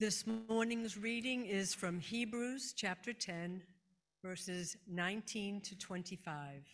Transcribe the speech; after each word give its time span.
This 0.00 0.24
morning's 0.48 0.96
reading 0.96 1.44
is 1.44 1.74
from 1.74 2.00
Hebrews 2.00 2.72
chapter 2.74 3.12
10, 3.12 3.62
verses 4.24 4.74
19 4.88 5.60
to 5.60 5.76
25. 5.76 6.64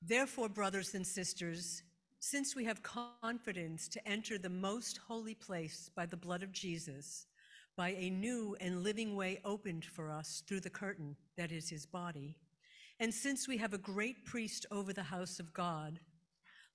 Therefore, 0.00 0.48
brothers 0.48 0.94
and 0.94 1.06
sisters, 1.06 1.82
since 2.20 2.56
we 2.56 2.64
have 2.64 2.82
confidence 2.82 3.86
to 3.88 4.08
enter 4.08 4.38
the 4.38 4.48
most 4.48 4.96
holy 5.06 5.34
place 5.34 5.90
by 5.94 6.06
the 6.06 6.16
blood 6.16 6.42
of 6.42 6.52
Jesus, 6.52 7.26
by 7.76 7.90
a 7.90 8.08
new 8.08 8.56
and 8.58 8.82
living 8.82 9.14
way 9.14 9.40
opened 9.44 9.84
for 9.84 10.10
us 10.10 10.42
through 10.48 10.60
the 10.60 10.70
curtain 10.70 11.14
that 11.36 11.52
is 11.52 11.68
his 11.68 11.84
body, 11.84 12.34
and 12.98 13.12
since 13.12 13.46
we 13.46 13.58
have 13.58 13.74
a 13.74 13.78
great 13.78 14.24
priest 14.24 14.64
over 14.70 14.94
the 14.94 15.02
house 15.02 15.38
of 15.38 15.52
God, 15.52 16.00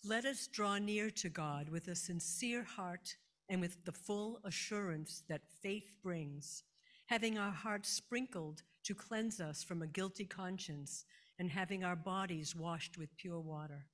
let 0.03 0.23
us 0.23 0.45
draw 0.45 0.77
near 0.77 1.09
to 1.09 1.29
God 1.29 1.67
with 1.67 1.87
a 1.87 1.95
sincere 1.95 2.61
heart 2.61 3.15
and 3.49 3.61
with 3.61 3.83
the 3.85 3.91
full 3.91 4.39
assurance 4.43 5.23
that 5.29 5.47
faith 5.61 5.91
brings, 6.01 6.63
having 7.07 7.37
our 7.37 7.51
hearts 7.51 7.89
sprinkled 7.89 8.63
to 8.83 8.95
cleanse 8.95 9.39
us 9.39 9.63
from 9.63 9.81
a 9.81 9.87
guilty 9.87 10.25
conscience 10.25 11.05
and 11.37 11.51
having 11.51 11.83
our 11.83 11.95
bodies 11.95 12.55
washed 12.55 12.97
with 12.97 13.15
pure 13.17 13.39
water. 13.39 13.85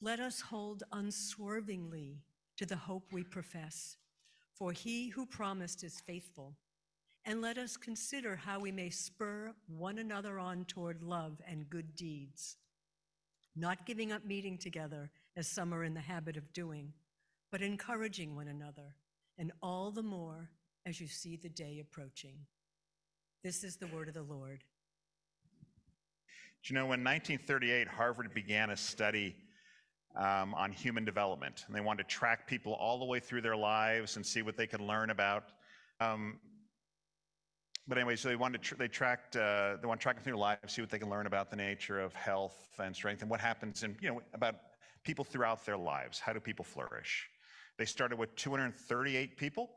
Let 0.00 0.20
us 0.20 0.40
hold 0.40 0.82
unswervingly 0.92 2.22
to 2.56 2.66
the 2.66 2.76
hope 2.76 3.12
we 3.12 3.22
profess, 3.22 3.96
for 4.54 4.72
he 4.72 5.08
who 5.08 5.26
promised 5.26 5.84
is 5.84 6.00
faithful. 6.00 6.56
And 7.24 7.42
let 7.42 7.58
us 7.58 7.76
consider 7.76 8.36
how 8.36 8.60
we 8.60 8.70
may 8.70 8.90
spur 8.90 9.52
one 9.66 9.98
another 9.98 10.38
on 10.38 10.64
toward 10.64 11.02
love 11.02 11.40
and 11.48 11.68
good 11.68 11.96
deeds, 11.96 12.56
not 13.56 13.84
giving 13.84 14.12
up 14.12 14.24
meeting 14.24 14.58
together 14.58 15.10
as 15.36 15.48
some 15.48 15.74
are 15.74 15.82
in 15.82 15.94
the 15.94 16.00
habit 16.00 16.36
of 16.36 16.52
doing, 16.52 16.92
but 17.50 17.62
encouraging 17.62 18.34
one 18.34 18.48
another, 18.48 18.94
and 19.38 19.52
all 19.62 19.90
the 19.90 20.02
more 20.02 20.50
as 20.86 21.00
you 21.00 21.06
see 21.06 21.36
the 21.36 21.48
day 21.48 21.80
approaching. 21.80 22.36
This 23.42 23.64
is 23.64 23.76
the 23.76 23.86
word 23.88 24.08
of 24.08 24.14
the 24.14 24.22
Lord. 24.22 24.62
Do 26.62 26.72
you 26.72 26.74
know, 26.74 26.84
in 26.86 27.04
1938, 27.04 27.86
Harvard 27.86 28.34
began 28.34 28.70
a 28.70 28.76
study 28.76 29.36
um, 30.16 30.54
on 30.54 30.72
human 30.72 31.04
development, 31.04 31.64
and 31.66 31.76
they 31.76 31.80
wanted 31.80 32.08
to 32.08 32.14
track 32.14 32.46
people 32.46 32.72
all 32.74 32.98
the 32.98 33.04
way 33.04 33.20
through 33.20 33.42
their 33.42 33.56
lives 33.56 34.16
and 34.16 34.24
see 34.24 34.42
what 34.42 34.56
they 34.56 34.66
could 34.66 34.80
learn 34.80 35.10
about. 35.10 35.44
Um, 36.00 36.40
but 37.86 37.98
anyway, 37.98 38.16
so 38.16 38.28
they 38.28 38.36
wanted 38.36 38.62
to 38.62 38.68
tr- 38.68 38.74
they 38.76 38.88
tracked 38.88 39.36
uh, 39.36 39.76
they 39.80 39.86
want 39.86 40.00
to 40.00 40.02
track 40.02 40.16
them 40.16 40.24
through 40.24 40.32
their 40.32 40.38
lives, 40.38 40.72
see 40.72 40.82
what 40.82 40.90
they 40.90 40.98
can 40.98 41.08
learn 41.10 41.26
about 41.26 41.50
the 41.50 41.56
nature 41.56 42.00
of 42.00 42.14
health 42.14 42.68
and 42.78 42.94
strength, 42.94 43.22
and 43.22 43.30
what 43.30 43.40
happens 43.40 43.82
in 43.82 43.96
you 44.00 44.08
know 44.08 44.22
about 44.34 44.56
people 45.04 45.24
throughout 45.24 45.64
their 45.64 45.76
lives. 45.76 46.18
How 46.18 46.32
do 46.32 46.40
people 46.40 46.64
flourish? 46.64 47.28
They 47.78 47.84
started 47.84 48.18
with 48.18 48.34
238 48.36 49.36
people 49.36 49.70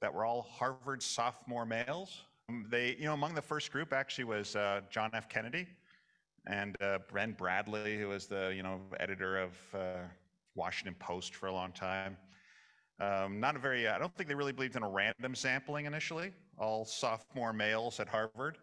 that 0.00 0.12
were 0.12 0.24
all 0.24 0.42
Harvard 0.42 1.02
sophomore 1.02 1.64
males. 1.64 2.24
Um, 2.48 2.66
They, 2.68 2.96
you 2.98 3.04
know, 3.04 3.14
among 3.14 3.34
the 3.34 3.42
first 3.42 3.72
group 3.72 3.92
actually 3.92 4.24
was 4.24 4.54
uh, 4.54 4.82
John 4.90 5.10
F. 5.14 5.28
Kennedy 5.28 5.66
and 6.46 6.76
uh, 6.82 6.98
Ben 7.12 7.34
Bradlee, 7.34 7.98
who 7.98 8.08
was 8.08 8.26
the, 8.26 8.52
you 8.54 8.62
know, 8.62 8.80
editor 9.00 9.38
of 9.38 9.52
uh, 9.74 10.00
Washington 10.54 10.94
Post 10.98 11.34
for 11.34 11.46
a 11.46 11.52
long 11.52 11.72
time. 11.72 12.16
Um, 13.00 13.40
not 13.40 13.56
a 13.56 13.58
very, 13.58 13.88
I 13.88 13.98
don't 13.98 14.14
think 14.14 14.28
they 14.28 14.34
really 14.34 14.52
believed 14.52 14.76
in 14.76 14.82
a 14.82 14.88
random 14.88 15.34
sampling 15.34 15.86
initially, 15.86 16.32
all 16.58 16.84
sophomore 16.84 17.52
males 17.52 18.00
at 18.00 18.08
Harvard, 18.08 18.58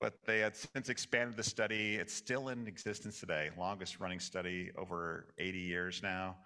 but 0.00 0.14
they 0.26 0.40
had 0.40 0.56
since 0.56 0.88
expanded 0.88 1.36
the 1.36 1.42
study. 1.42 1.96
It's 1.96 2.14
still 2.14 2.48
in 2.48 2.66
existence 2.66 3.20
today, 3.20 3.50
longest 3.58 4.00
running 4.00 4.18
study 4.18 4.70
over 4.78 5.26
80 5.38 5.58
years 5.58 6.02
now. 6.02 6.36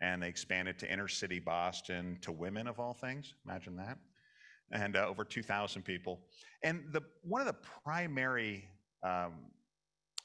And 0.00 0.22
they 0.22 0.28
expanded 0.28 0.78
to 0.80 0.92
inner 0.92 1.08
city 1.08 1.40
Boston 1.40 2.18
to 2.22 2.32
women 2.32 2.66
of 2.66 2.78
all 2.78 2.94
things. 2.94 3.34
Imagine 3.44 3.76
that. 3.76 3.98
And 4.70 4.96
uh, 4.96 5.06
over 5.06 5.24
2,000 5.24 5.82
people. 5.82 6.20
And 6.62 6.84
the, 6.92 7.02
one 7.22 7.40
of 7.40 7.46
the 7.46 7.56
primary 7.84 8.68
um, 9.02 9.32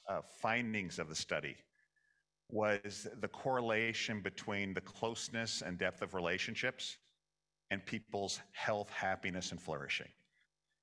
uh, 0.08 0.22
findings 0.42 1.00
of 1.00 1.10
the 1.10 1.16
study 1.16 1.56
was 2.50 3.08
the 3.20 3.28
correlation 3.28 4.22
between 4.22 4.74
the 4.74 4.82
closeness 4.82 5.64
and 5.66 5.78
depth 5.78 6.02
of 6.02 6.14
relationships 6.14 6.98
and 7.72 7.84
people's 7.86 8.40
health, 8.52 8.90
happiness, 8.92 9.52
and 9.52 9.60
flourishing. 9.60 10.10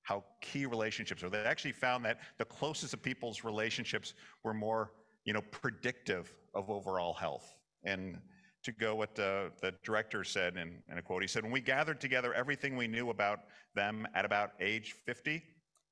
How 0.02 0.24
key 0.40 0.66
relationships 0.66 1.22
are. 1.22 1.28
They 1.28 1.38
actually 1.38 1.72
found 1.72 2.04
that 2.04 2.18
the 2.38 2.44
closest 2.44 2.94
of 2.94 3.02
people's 3.02 3.44
relationships 3.44 4.14
were 4.42 4.54
more, 4.54 4.90
you 5.24 5.32
know, 5.32 5.42
predictive 5.52 6.32
of 6.54 6.68
overall 6.70 7.14
health. 7.14 7.56
And 7.84 8.18
to 8.62 8.72
go 8.72 8.94
what 8.94 9.14
the, 9.14 9.50
the 9.60 9.72
director 9.82 10.24
said 10.24 10.56
in, 10.56 10.82
in 10.90 10.98
a 10.98 11.02
quote, 11.02 11.22
he 11.22 11.28
said, 11.28 11.42
when 11.42 11.52
we 11.52 11.60
gathered 11.60 12.00
together 12.00 12.34
everything 12.34 12.76
we 12.76 12.86
knew 12.86 13.10
about 13.10 13.40
them 13.74 14.06
at 14.14 14.24
about 14.24 14.52
age 14.60 14.94
50, 15.06 15.42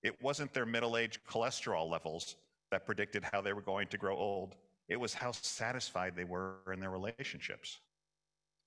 it 0.02 0.20
wasn't 0.22 0.52
their 0.52 0.66
middle-aged 0.66 1.20
cholesterol 1.28 1.90
levels 1.90 2.36
that 2.70 2.86
predicted 2.86 3.24
how 3.24 3.40
they 3.40 3.52
were 3.52 3.62
going 3.62 3.88
to 3.88 3.98
grow 3.98 4.16
old. 4.16 4.54
It 4.88 4.96
was 4.96 5.14
how 5.14 5.32
satisfied 5.32 6.14
they 6.14 6.24
were 6.24 6.56
in 6.72 6.80
their 6.80 6.90
relationships. 6.90 7.78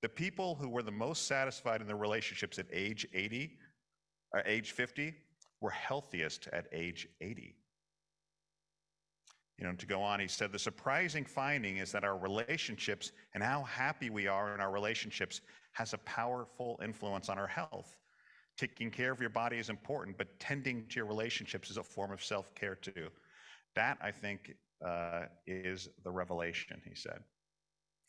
The 0.01 0.09
people 0.09 0.55
who 0.55 0.69
were 0.69 0.83
the 0.83 0.91
most 0.91 1.27
satisfied 1.27 1.81
in 1.81 1.87
their 1.87 1.95
relationships 1.95 2.57
at 2.57 2.65
age 2.71 3.07
80 3.13 3.57
or 4.33 4.41
age 4.45 4.71
50 4.71 5.13
were 5.61 5.69
healthiest 5.69 6.47
at 6.51 6.65
age 6.71 7.07
80. 7.21 7.55
You 9.57 9.67
know, 9.67 9.73
to 9.73 9.85
go 9.85 10.01
on, 10.01 10.19
he 10.19 10.27
said, 10.27 10.51
the 10.51 10.59
surprising 10.59 11.23
finding 11.23 11.77
is 11.77 11.91
that 11.91 12.03
our 12.03 12.17
relationships 12.17 13.11
and 13.33 13.43
how 13.43 13.63
happy 13.63 14.09
we 14.09 14.27
are 14.27 14.55
in 14.55 14.61
our 14.61 14.71
relationships 14.71 15.41
has 15.73 15.93
a 15.93 15.99
powerful 15.99 16.79
influence 16.83 17.29
on 17.29 17.37
our 17.37 17.47
health. 17.47 17.97
Taking 18.57 18.89
care 18.91 19.11
of 19.11 19.21
your 19.21 19.29
body 19.29 19.57
is 19.57 19.69
important, 19.69 20.17
but 20.17 20.39
tending 20.39 20.85
to 20.87 20.95
your 20.97 21.05
relationships 21.05 21.69
is 21.69 21.77
a 21.77 21.83
form 21.83 22.11
of 22.11 22.23
self 22.23 22.53
care 22.55 22.75
too. 22.75 23.09
That, 23.75 23.97
I 24.01 24.11
think, 24.11 24.53
uh, 24.85 25.25
is 25.47 25.89
the 26.03 26.11
revelation, 26.11 26.81
he 26.87 26.95
said. 26.95 27.19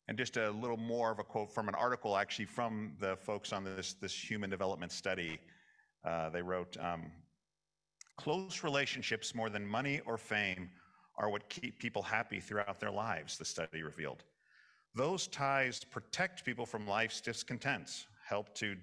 And 0.08 0.18
just 0.18 0.36
a 0.36 0.50
little 0.50 0.76
more 0.76 1.12
of 1.12 1.18
a 1.20 1.24
quote 1.24 1.52
from 1.52 1.68
an 1.68 1.74
article 1.74 2.16
actually 2.16 2.46
from 2.46 2.94
the 2.98 3.16
folks 3.16 3.52
on 3.52 3.62
this, 3.62 3.94
this 3.94 4.12
human 4.12 4.50
development 4.50 4.90
study. 4.90 5.38
Uh, 6.04 6.30
they 6.30 6.42
wrote, 6.42 6.76
um, 6.80 7.12
close 8.16 8.64
relationships 8.64 9.34
more 9.34 9.48
than 9.48 9.66
money 9.66 10.00
or 10.06 10.18
fame 10.18 10.70
are 11.18 11.30
what 11.30 11.48
keep 11.48 11.78
people 11.78 12.02
happy 12.02 12.40
throughout 12.40 12.80
their 12.80 12.90
lives, 12.90 13.36
the 13.38 13.44
study 13.44 13.82
revealed. 13.82 14.24
Those 14.94 15.26
ties 15.26 15.82
protect 15.84 16.44
people 16.44 16.66
from 16.66 16.86
life's 16.86 17.20
discontents, 17.20 18.06
help 18.26 18.54
to, 18.56 18.76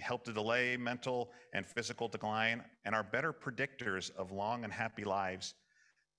help 0.00 0.24
to 0.24 0.32
delay 0.32 0.76
mental 0.76 1.32
and 1.52 1.64
physical 1.64 2.08
decline, 2.08 2.62
and 2.84 2.94
are 2.94 3.02
better 3.02 3.32
predictors 3.32 4.14
of 4.16 4.30
long 4.30 4.64
and 4.64 4.72
happy 4.72 5.04
lives 5.04 5.54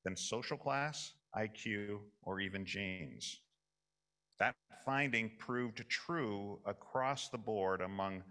than 0.04 0.16
social 0.16 0.58
class, 0.58 1.14
IQ, 1.36 2.00
or 2.24 2.40
even 2.40 2.66
genes. 2.66 3.40
That 4.40 4.56
finding 4.84 5.32
proved 5.38 5.88
true 5.90 6.60
across 6.66 7.30
the 7.30 7.38
board 7.38 7.82
among 7.82 8.24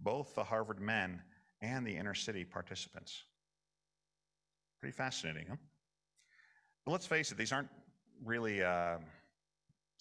both 0.00 0.34
the 0.34 0.44
Harvard 0.44 0.80
men 0.80 1.22
and 1.62 1.86
the 1.86 1.96
inner 1.96 2.14
city 2.14 2.44
participants. 2.44 3.24
Pretty 4.80 4.96
fascinating, 4.96 5.46
huh? 5.50 5.56
Let's 6.86 7.06
face 7.06 7.30
it, 7.30 7.38
these 7.38 7.52
aren't 7.52 7.68
really 8.24 8.62
uh, 8.62 8.98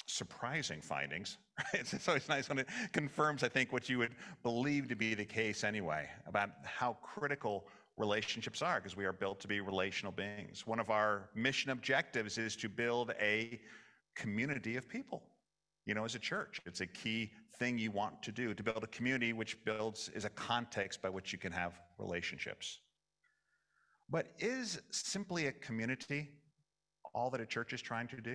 surprising 0.06 0.81
findings. 0.81 1.38
Right? 1.73 1.94
It's 1.94 2.07
always 2.07 2.29
nice 2.29 2.47
when 2.47 2.59
it 2.59 2.67
confirms, 2.94 3.44
I 3.44 3.50
think, 3.50 3.73
what 3.73 3.90
you 3.90 3.97
would 3.97 4.16
believe 4.44 4.88
to 4.88 4.95
be 4.95 5.13
the 5.13 5.25
case 5.25 5.66
anyway 5.66 6.07
about 6.25 6.51
how 6.63 6.97
critical 7.03 7.67
relationships 7.97 8.62
are, 8.62 8.79
because 8.79 8.95
we 8.95 9.03
are 9.03 9.12
built 9.12 9.41
to 9.41 9.47
be 9.50 9.59
relational 9.59 10.13
beings. 10.13 10.66
One 10.66 10.79
of 10.79 10.90
our 10.90 11.29
mission 11.35 11.72
objectives 11.72 12.38
is 12.38 12.56
to 12.56 12.69
build 12.69 13.11
a 13.19 13.59
community 14.16 14.78
of 14.78 14.88
people. 14.88 15.22
You 15.85 15.96
know, 15.96 16.06
as 16.06 16.16
a 16.16 16.19
church, 16.19 16.61
it's 16.66 16.79
a 16.79 16.88
key 16.88 17.31
thing 17.57 17.78
you 17.78 17.91
want 17.91 18.23
to 18.23 18.31
do 18.31 18.53
to 18.53 18.63
build 18.63 18.84
a 18.84 18.88
community 18.88 19.34
which 19.34 19.61
builds 19.66 20.09
is 20.16 20.23
a 20.23 20.29
context 20.29 21.02
by 21.02 21.09
which 21.09 21.34
you 21.34 21.40
can 21.40 21.52
have 21.52 21.73
relationships. 21.97 22.79
But 24.09 24.28
is 24.40 24.79
simply 24.91 25.47
a 25.47 25.52
community 25.52 26.29
all 27.14 27.29
that 27.32 27.41
a 27.41 27.46
church 27.46 27.73
is 27.73 27.82
trying 27.82 28.08
to 28.08 28.22
do? 28.22 28.34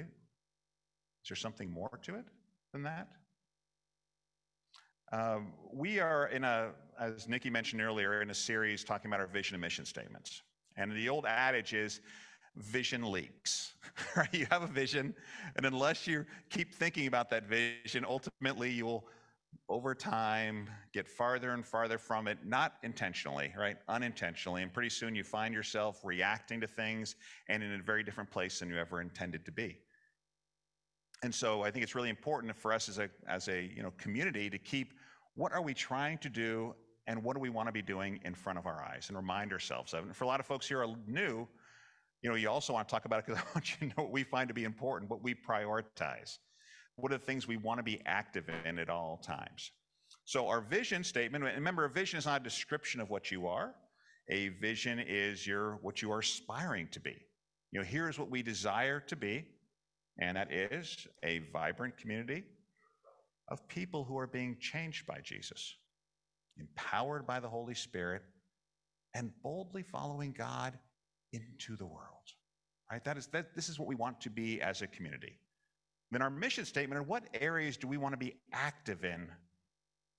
Is 1.24 1.28
there 1.28 1.36
something 1.36 1.70
more 1.70 1.98
to 2.02 2.16
it 2.16 2.24
than 2.72 2.82
that? 2.82 3.08
Um, 5.12 5.52
we 5.72 6.00
are 6.00 6.26
in 6.26 6.44
a, 6.44 6.70
as 6.98 7.28
Nikki 7.28 7.50
mentioned 7.50 7.80
earlier, 7.80 8.20
in 8.20 8.30
a 8.30 8.34
series 8.34 8.84
talking 8.84 9.10
about 9.10 9.20
our 9.20 9.26
vision 9.26 9.54
and 9.54 9.60
mission 9.60 9.84
statements. 9.84 10.42
And 10.76 10.92
the 10.92 11.08
old 11.08 11.24
adage 11.24 11.72
is 11.72 12.00
vision 12.56 13.10
leaks, 13.10 13.74
right? 14.16 14.32
You 14.32 14.46
have 14.50 14.62
a 14.62 14.66
vision, 14.66 15.14
and 15.56 15.66
unless 15.66 16.06
you 16.06 16.24
keep 16.50 16.74
thinking 16.74 17.06
about 17.06 17.30
that 17.30 17.44
vision, 17.44 18.04
ultimately 18.04 18.70
you 18.70 18.86
will, 18.86 19.06
over 19.68 19.94
time, 19.94 20.68
get 20.92 21.08
farther 21.08 21.50
and 21.52 21.64
farther 21.64 21.98
from 21.98 22.28
it, 22.28 22.38
not 22.44 22.74
intentionally, 22.82 23.52
right? 23.58 23.76
Unintentionally. 23.88 24.62
And 24.62 24.72
pretty 24.72 24.90
soon 24.90 25.14
you 25.14 25.24
find 25.24 25.54
yourself 25.54 26.00
reacting 26.04 26.60
to 26.60 26.66
things 26.66 27.16
and 27.48 27.62
in 27.62 27.72
a 27.72 27.82
very 27.82 28.02
different 28.02 28.30
place 28.30 28.58
than 28.58 28.68
you 28.68 28.78
ever 28.78 29.00
intended 29.00 29.44
to 29.46 29.52
be. 29.52 29.78
And 31.22 31.34
so 31.34 31.62
I 31.62 31.70
think 31.70 31.82
it's 31.82 31.94
really 31.94 32.10
important 32.10 32.54
for 32.56 32.72
us 32.72 32.88
as 32.88 32.98
a, 32.98 33.08
as 33.28 33.48
a 33.48 33.70
you 33.74 33.82
know, 33.82 33.92
community 33.96 34.50
to 34.50 34.58
keep 34.58 34.92
what 35.34 35.52
are 35.52 35.62
we 35.62 35.74
trying 35.74 36.18
to 36.18 36.28
do 36.28 36.74
and 37.06 37.22
what 37.22 37.34
do 37.34 37.40
we 37.40 37.48
want 37.48 37.68
to 37.68 37.72
be 37.72 37.82
doing 37.82 38.20
in 38.24 38.34
front 38.34 38.58
of 38.58 38.66
our 38.66 38.82
eyes 38.82 39.06
and 39.08 39.16
remind 39.16 39.52
ourselves 39.52 39.94
of. 39.94 40.04
And 40.04 40.16
for 40.16 40.24
a 40.24 40.26
lot 40.26 40.40
of 40.40 40.46
folks 40.46 40.68
here 40.68 40.82
are 40.82 40.94
new, 41.06 41.46
you 42.22 42.30
know, 42.30 42.36
you 42.36 42.48
also 42.48 42.72
want 42.72 42.88
to 42.88 42.92
talk 42.92 43.04
about 43.04 43.20
it 43.20 43.26
because 43.26 43.40
I 43.46 43.46
want 43.54 43.70
you 43.70 43.88
to 43.88 43.94
know 43.94 44.04
what 44.04 44.12
we 44.12 44.24
find 44.24 44.48
to 44.48 44.54
be 44.54 44.64
important, 44.64 45.10
what 45.10 45.22
we 45.22 45.34
prioritize. 45.34 46.38
What 46.96 47.12
are 47.12 47.18
the 47.18 47.24
things 47.24 47.48
we 47.48 47.56
want 47.56 47.78
to 47.78 47.82
be 47.82 48.00
active 48.06 48.48
in 48.64 48.78
at 48.78 48.88
all 48.88 49.18
times? 49.18 49.70
So 50.24 50.48
our 50.48 50.60
vision 50.60 51.04
statement, 51.04 51.44
remember, 51.44 51.84
a 51.84 51.90
vision 51.90 52.18
is 52.18 52.26
not 52.26 52.40
a 52.40 52.44
description 52.44 53.00
of 53.00 53.10
what 53.10 53.30
you 53.30 53.46
are. 53.46 53.74
A 54.30 54.48
vision 54.48 54.98
is 54.98 55.46
your 55.46 55.78
what 55.82 56.00
you 56.00 56.10
are 56.12 56.20
aspiring 56.20 56.88
to 56.92 57.00
be. 57.00 57.16
You 57.72 57.80
know, 57.80 57.86
here's 57.86 58.18
what 58.18 58.30
we 58.30 58.42
desire 58.42 59.00
to 59.00 59.16
be, 59.16 59.44
and 60.18 60.36
that 60.36 60.52
is 60.52 61.06
a 61.22 61.40
vibrant 61.52 61.98
community 61.98 62.44
of 63.48 63.66
people 63.68 64.04
who 64.04 64.16
are 64.16 64.26
being 64.26 64.56
changed 64.58 65.06
by 65.06 65.18
Jesus, 65.22 65.74
empowered 66.58 67.26
by 67.26 67.40
the 67.40 67.48
Holy 67.48 67.74
Spirit, 67.74 68.22
and 69.14 69.30
boldly 69.42 69.82
following 69.82 70.32
God 70.32 70.78
into 71.32 71.76
the 71.76 71.86
world. 71.86 72.06
Right? 72.90 73.04
That 73.04 73.18
is 73.18 73.26
that 73.28 73.54
this 73.54 73.68
is 73.68 73.78
what 73.78 73.88
we 73.88 73.94
want 73.94 74.20
to 74.22 74.30
be 74.30 74.62
as 74.62 74.80
a 74.80 74.86
community. 74.86 75.36
Then 76.10 76.22
our 76.22 76.30
mission 76.30 76.64
statement, 76.64 76.98
and 77.00 77.08
what 77.08 77.24
areas 77.40 77.76
do 77.76 77.88
we 77.88 77.96
want 77.96 78.12
to 78.12 78.18
be 78.18 78.36
active 78.52 79.04
in 79.04 79.28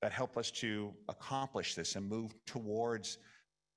that 0.02 0.12
help 0.12 0.38
us 0.38 0.52
to 0.52 0.94
accomplish 1.10 1.74
this 1.76 1.96
and 1.96 2.08
move 2.08 2.34
towards 2.46 3.18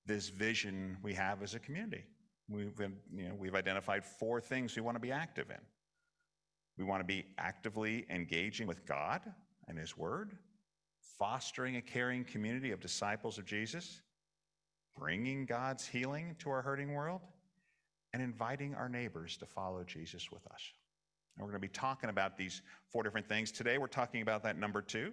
this 0.04 0.28
vision 0.28 0.96
we 1.02 1.14
have 1.14 1.42
as 1.42 1.54
a 1.54 1.58
community. 1.58 2.04
We've, 2.50 2.74
been, 2.74 2.96
you 3.14 3.28
know, 3.28 3.34
we've 3.34 3.54
identified 3.54 4.04
four 4.04 4.40
things 4.40 4.74
we 4.74 4.82
want 4.82 4.96
to 4.96 5.00
be 5.00 5.12
active 5.12 5.50
in. 5.50 5.60
We 6.78 6.84
want 6.84 7.00
to 7.00 7.06
be 7.06 7.26
actively 7.36 8.06
engaging 8.08 8.66
with 8.66 8.86
God 8.86 9.20
and 9.68 9.78
His 9.78 9.96
Word, 9.96 10.32
fostering 11.18 11.76
a 11.76 11.82
caring 11.82 12.24
community 12.24 12.72
of 12.72 12.80
disciples 12.80 13.38
of 13.38 13.44
Jesus, 13.44 14.00
bringing 14.96 15.44
God's 15.44 15.86
healing 15.86 16.36
to 16.38 16.50
our 16.50 16.62
hurting 16.62 16.92
world, 16.94 17.20
and 18.12 18.22
inviting 18.22 18.74
our 18.74 18.88
neighbors 18.88 19.36
to 19.38 19.46
follow 19.46 19.84
Jesus 19.84 20.30
with 20.32 20.46
us. 20.46 20.72
And 21.38 21.46
we're 21.46 21.52
going 21.52 21.62
to 21.62 21.68
be 21.68 21.72
talking 21.72 22.10
about 22.10 22.36
these 22.36 22.62
four 22.90 23.04
different 23.04 23.28
things. 23.28 23.52
Today, 23.52 23.78
we're 23.78 23.86
talking 23.86 24.22
about 24.22 24.42
that 24.42 24.58
number 24.58 24.82
two 24.82 25.12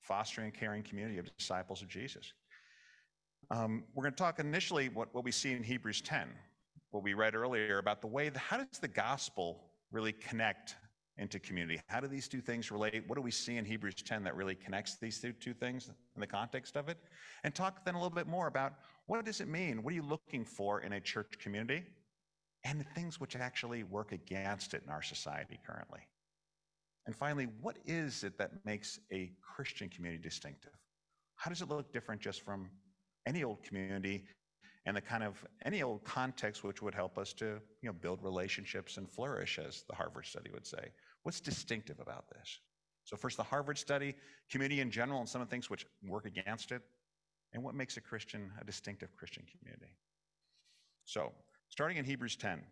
fostering 0.00 0.48
a 0.48 0.50
caring 0.50 0.82
community 0.82 1.18
of 1.18 1.28
disciples 1.36 1.82
of 1.82 1.88
Jesus. 1.88 2.32
Um, 3.50 3.84
we're 3.94 4.04
going 4.04 4.14
to 4.14 4.18
talk 4.18 4.38
initially 4.38 4.88
what, 4.88 5.14
what 5.14 5.22
we 5.22 5.32
see 5.32 5.52
in 5.52 5.62
Hebrews 5.62 6.00
10, 6.00 6.28
what 6.92 7.02
we 7.02 7.12
read 7.12 7.34
earlier 7.34 7.78
about 7.78 8.00
the 8.00 8.06
way, 8.06 8.30
how 8.34 8.56
does 8.56 8.78
the 8.80 8.88
gospel 8.88 9.64
really 9.90 10.12
connect 10.12 10.76
into 11.18 11.38
community? 11.38 11.80
How 11.88 12.00
do 12.00 12.08
these 12.08 12.28
two 12.28 12.40
things 12.40 12.70
relate? 12.70 13.04
What 13.06 13.16
do 13.16 13.22
we 13.22 13.30
see 13.30 13.56
in 13.56 13.64
Hebrews 13.64 13.96
10 13.96 14.24
that 14.24 14.34
really 14.36 14.54
connects 14.54 14.96
these 14.96 15.20
two, 15.20 15.32
two 15.32 15.54
things 15.54 15.90
in 16.14 16.20
the 16.20 16.26
context 16.26 16.76
of 16.76 16.88
it? 16.88 16.98
And 17.44 17.54
talk 17.54 17.84
then 17.84 17.94
a 17.94 17.98
little 17.98 18.14
bit 18.14 18.26
more 18.26 18.46
about 18.46 18.74
what 19.06 19.24
does 19.24 19.40
it 19.40 19.48
mean? 19.48 19.82
What 19.82 19.92
are 19.92 19.96
you 19.96 20.02
looking 20.02 20.44
for 20.44 20.80
in 20.80 20.94
a 20.94 21.00
church 21.00 21.38
community? 21.38 21.84
And 22.66 22.80
the 22.80 22.84
things 22.84 23.20
which 23.20 23.36
actually 23.36 23.84
work 23.84 24.10
against 24.10 24.74
it 24.74 24.82
in 24.84 24.90
our 24.90 25.02
society 25.02 25.60
currently. 25.64 26.00
And 27.06 27.14
finally, 27.14 27.46
what 27.60 27.76
is 27.86 28.24
it 28.24 28.36
that 28.38 28.50
makes 28.64 28.98
a 29.12 29.30
Christian 29.40 29.88
community 29.88 30.20
distinctive? 30.20 30.72
How 31.36 31.48
does 31.48 31.62
it 31.62 31.68
look 31.68 31.92
different 31.92 32.20
just 32.20 32.42
from 32.42 32.68
any 33.24 33.44
old 33.44 33.62
community 33.62 34.24
and 34.84 34.96
the 34.96 35.00
kind 35.00 35.22
of 35.22 35.44
any 35.64 35.82
old 35.82 36.02
context 36.04 36.64
which 36.64 36.82
would 36.82 36.94
help 36.94 37.18
us 37.18 37.32
to 37.34 37.60
you 37.82 37.88
know 37.88 37.92
build 37.92 38.22
relationships 38.22 38.96
and 38.96 39.10
flourish 39.10 39.58
as 39.58 39.84
the 39.88 39.94
harvard 39.94 40.24
study 40.24 40.50
would 40.52 40.66
say 40.66 40.92
what's 41.24 41.40
distinctive 41.40 41.98
about 42.00 42.28
this 42.30 42.60
so 43.04 43.16
first 43.16 43.36
the 43.36 43.42
harvard 43.42 43.76
study 43.76 44.14
community 44.50 44.80
in 44.80 44.90
general 44.90 45.18
and 45.18 45.28
some 45.28 45.42
of 45.42 45.48
the 45.48 45.50
things 45.50 45.68
which 45.68 45.86
work 46.04 46.24
against 46.24 46.70
it 46.70 46.82
and 47.52 47.62
what 47.62 47.74
makes 47.74 47.96
a 47.96 48.00
christian 48.00 48.50
a 48.60 48.64
distinctive 48.64 49.14
christian 49.16 49.44
community 49.58 49.92
so 51.04 51.32
starting 51.68 51.96
in 51.96 52.04
hebrews 52.04 52.36
10 52.36 52.62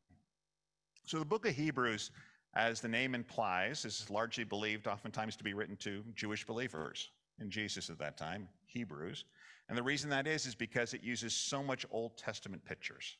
so 1.04 1.18
the 1.18 1.24
book 1.24 1.46
of 1.46 1.54
hebrews 1.54 2.10
as 2.56 2.80
the 2.80 2.88
name 2.88 3.14
implies 3.14 3.84
is 3.84 4.08
largely 4.10 4.44
believed 4.44 4.86
oftentimes 4.86 5.36
to 5.36 5.44
be 5.44 5.54
written 5.54 5.76
to 5.76 6.02
jewish 6.14 6.46
believers 6.46 7.10
in 7.40 7.50
jesus 7.50 7.90
at 7.90 7.98
that 7.98 8.16
time 8.16 8.48
hebrews 8.66 9.24
and 9.68 9.78
the 9.78 9.82
reason 9.82 10.10
that 10.10 10.26
is, 10.26 10.46
is 10.46 10.54
because 10.54 10.92
it 10.94 11.02
uses 11.02 11.34
so 11.34 11.62
much 11.62 11.86
Old 11.90 12.18
Testament 12.18 12.64
pictures. 12.64 13.16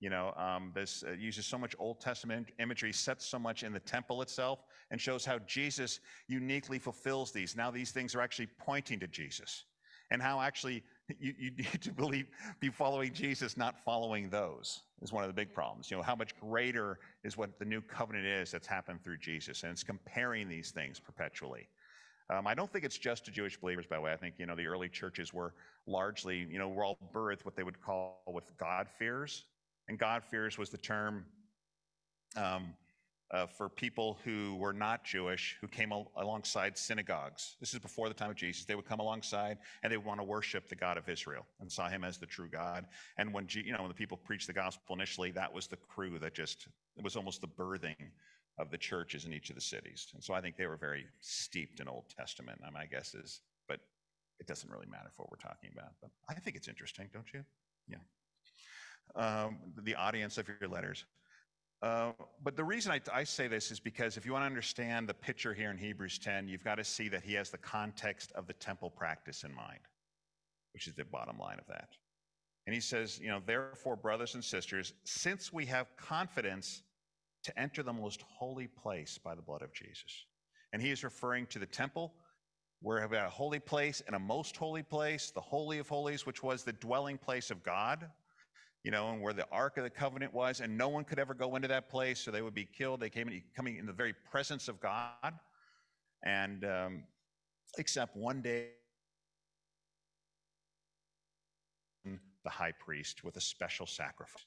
You 0.00 0.10
know, 0.10 0.32
um, 0.36 0.70
this 0.74 1.02
uh, 1.06 1.12
uses 1.12 1.46
so 1.46 1.56
much 1.56 1.74
Old 1.78 2.00
Testament 2.00 2.50
imagery, 2.58 2.92
sets 2.92 3.26
so 3.26 3.38
much 3.38 3.62
in 3.62 3.72
the 3.72 3.80
temple 3.80 4.22
itself, 4.22 4.64
and 4.90 5.00
shows 5.00 5.24
how 5.24 5.38
Jesus 5.40 6.00
uniquely 6.28 6.78
fulfills 6.78 7.32
these. 7.32 7.56
Now, 7.56 7.70
these 7.70 7.90
things 7.90 8.14
are 8.14 8.20
actually 8.20 8.48
pointing 8.58 9.00
to 9.00 9.06
Jesus, 9.06 9.64
and 10.10 10.20
how 10.20 10.40
actually 10.40 10.82
you, 11.18 11.32
you 11.38 11.50
need 11.56 11.82
to 11.82 11.92
believe, 11.92 12.26
be 12.60 12.68
following 12.68 13.12
Jesus, 13.12 13.56
not 13.56 13.82
following 13.84 14.28
those, 14.28 14.82
is 15.04 15.12
one 15.12 15.22
of 15.22 15.28
the 15.28 15.34
big 15.34 15.52
problems. 15.52 15.90
You 15.90 15.98
know, 15.98 16.02
how 16.02 16.16
much 16.16 16.34
greater 16.40 16.98
is 17.22 17.36
what 17.36 17.58
the 17.58 17.64
new 17.64 17.80
covenant 17.82 18.26
is 18.26 18.50
that's 18.50 18.66
happened 18.66 19.04
through 19.04 19.18
Jesus, 19.18 19.62
and 19.62 19.70
it's 19.70 19.84
comparing 19.84 20.48
these 20.48 20.70
things 20.70 20.98
perpetually. 20.98 21.68
Um, 22.30 22.46
I 22.46 22.54
don't 22.54 22.72
think 22.72 22.84
it's 22.84 22.96
just 22.96 23.26
to 23.26 23.30
Jewish 23.30 23.58
believers, 23.58 23.86
by 23.86 23.96
the 23.96 24.02
way. 24.02 24.12
I 24.12 24.16
think, 24.16 24.36
you 24.38 24.46
know, 24.46 24.56
the 24.56 24.66
early 24.66 24.88
churches 24.88 25.34
were 25.34 25.52
largely, 25.86 26.46
you 26.50 26.58
know, 26.58 26.68
were 26.70 26.82
all 26.82 26.98
birthed 27.14 27.44
what 27.44 27.54
they 27.54 27.62
would 27.62 27.80
call 27.82 28.22
with 28.26 28.56
God 28.56 28.88
fears. 28.98 29.44
And 29.88 29.98
God 29.98 30.24
fears 30.24 30.56
was 30.56 30.70
the 30.70 30.78
term 30.78 31.26
um, 32.36 32.72
uh, 33.34 33.46
for 33.46 33.68
people 33.68 34.16
who 34.24 34.54
were 34.56 34.72
not 34.72 35.04
Jewish, 35.04 35.56
who 35.60 35.66
came 35.66 35.90
al- 35.90 36.12
alongside 36.16 36.78
synagogues. 36.78 37.56
This 37.58 37.74
is 37.74 37.80
before 37.80 38.08
the 38.08 38.14
time 38.14 38.30
of 38.30 38.36
Jesus. 38.36 38.64
They 38.64 38.76
would 38.76 38.84
come 38.84 39.00
alongside 39.00 39.58
and 39.82 39.92
they 39.92 39.96
would 39.96 40.06
want 40.06 40.20
to 40.20 40.24
worship 40.24 40.68
the 40.68 40.76
God 40.76 40.96
of 40.96 41.08
Israel 41.08 41.44
and 41.60 41.70
saw 41.70 41.88
him 41.88 42.04
as 42.04 42.16
the 42.16 42.26
true 42.26 42.48
God. 42.48 42.86
And 43.18 43.34
when, 43.34 43.48
you 43.50 43.72
know, 43.72 43.80
when 43.80 43.88
the 43.88 43.94
people 43.94 44.16
preached 44.16 44.46
the 44.46 44.52
gospel 44.52 44.94
initially, 44.94 45.32
that 45.32 45.52
was 45.52 45.66
the 45.66 45.76
crew 45.76 46.16
that 46.20 46.32
just, 46.32 46.68
it 46.96 47.02
was 47.02 47.16
almost 47.16 47.40
the 47.40 47.48
birthing 47.48 47.96
of 48.58 48.70
the 48.70 48.78
churches 48.78 49.24
in 49.24 49.32
each 49.32 49.50
of 49.50 49.56
the 49.56 49.60
cities. 49.60 50.06
And 50.14 50.22
so 50.22 50.32
I 50.32 50.40
think 50.40 50.56
they 50.56 50.66
were 50.66 50.76
very 50.76 51.06
steeped 51.20 51.80
in 51.80 51.88
Old 51.88 52.04
Testament, 52.16 52.60
my 52.72 52.86
guess 52.86 53.14
is, 53.14 53.40
but 53.66 53.80
it 54.38 54.46
doesn't 54.46 54.70
really 54.70 54.86
matter 54.86 55.10
for 55.10 55.22
what 55.22 55.32
we're 55.32 55.48
talking 55.48 55.70
about. 55.72 55.90
But 56.00 56.10
I 56.28 56.34
think 56.34 56.54
it's 56.54 56.68
interesting, 56.68 57.08
don't 57.12 57.32
you? 57.34 57.44
Yeah. 57.88 57.96
Um, 59.16 59.58
the 59.82 59.96
audience 59.96 60.38
of 60.38 60.48
your 60.60 60.68
letters. 60.68 61.04
Uh, 61.84 62.12
but 62.42 62.56
the 62.56 62.64
reason 62.64 62.90
I, 62.90 63.00
I, 63.12 63.24
say 63.24 63.46
this 63.46 63.70
is 63.70 63.78
because 63.78 64.16
if 64.16 64.24
you 64.24 64.32
want 64.32 64.40
to 64.40 64.46
understand 64.46 65.06
the 65.06 65.12
picture 65.12 65.52
here 65.52 65.70
in 65.70 65.76
Hebrews 65.76 66.18
10, 66.18 66.48
you've 66.48 66.64
got 66.64 66.76
to 66.76 66.84
see 66.84 67.08
that 67.10 67.22
he 67.22 67.34
has 67.34 67.50
the 67.50 67.58
context 67.58 68.32
of 68.32 68.46
the 68.46 68.54
temple 68.54 68.88
practice 68.88 69.44
in 69.44 69.54
mind, 69.54 69.80
which 70.72 70.86
is 70.86 70.94
the 70.94 71.04
bottom 71.04 71.38
line 71.38 71.58
of 71.58 71.66
that. 71.66 71.90
And 72.66 72.72
he 72.72 72.80
says, 72.80 73.20
you 73.20 73.28
know, 73.28 73.42
therefore, 73.44 73.96
brothers 73.96 74.32
and 74.34 74.42
sisters, 74.42 74.94
since 75.04 75.52
we 75.52 75.66
have 75.66 75.94
confidence 75.98 76.80
to 77.42 77.60
enter 77.60 77.82
the 77.82 77.92
most 77.92 78.22
holy 78.22 78.66
place 78.66 79.18
by 79.22 79.34
the 79.34 79.42
blood 79.42 79.60
of 79.60 79.70
Jesus. 79.74 80.24
And 80.72 80.80
he 80.80 80.90
is 80.90 81.04
referring 81.04 81.44
to 81.48 81.58
the 81.58 81.66
temple, 81.66 82.14
where 82.80 82.96
we 82.96 83.14
have 83.18 83.26
a 83.26 83.28
holy 83.28 83.60
place 83.60 84.02
and 84.06 84.16
a 84.16 84.18
most 84.18 84.56
holy 84.56 84.82
place, 84.82 85.32
the 85.32 85.40
Holy 85.42 85.80
of 85.80 85.88
Holies, 85.90 86.24
which 86.24 86.42
was 86.42 86.64
the 86.64 86.72
dwelling 86.72 87.18
place 87.18 87.50
of 87.50 87.62
God, 87.62 88.08
you 88.84 88.90
know, 88.90 89.10
and 89.10 89.20
where 89.20 89.32
the 89.32 89.46
Ark 89.50 89.78
of 89.78 89.84
the 89.84 89.90
Covenant 89.90 90.32
was, 90.32 90.60
and 90.60 90.76
no 90.76 90.88
one 90.88 91.04
could 91.04 91.18
ever 91.18 91.32
go 91.34 91.56
into 91.56 91.66
that 91.68 91.88
place, 91.88 92.20
so 92.20 92.30
they 92.30 92.42
would 92.42 92.54
be 92.54 92.66
killed. 92.66 93.00
They 93.00 93.10
came 93.10 93.28
in, 93.28 93.42
coming 93.56 93.78
in 93.78 93.86
the 93.86 93.92
very 93.92 94.12
presence 94.30 94.68
of 94.68 94.78
God, 94.78 95.32
and 96.22 96.64
um, 96.64 97.02
except 97.78 98.14
one 98.16 98.42
day, 98.42 98.68
the 102.44 102.50
high 102.50 102.72
priest 102.72 103.24
with 103.24 103.36
a 103.38 103.40
special 103.40 103.86
sacrifice. 103.86 104.44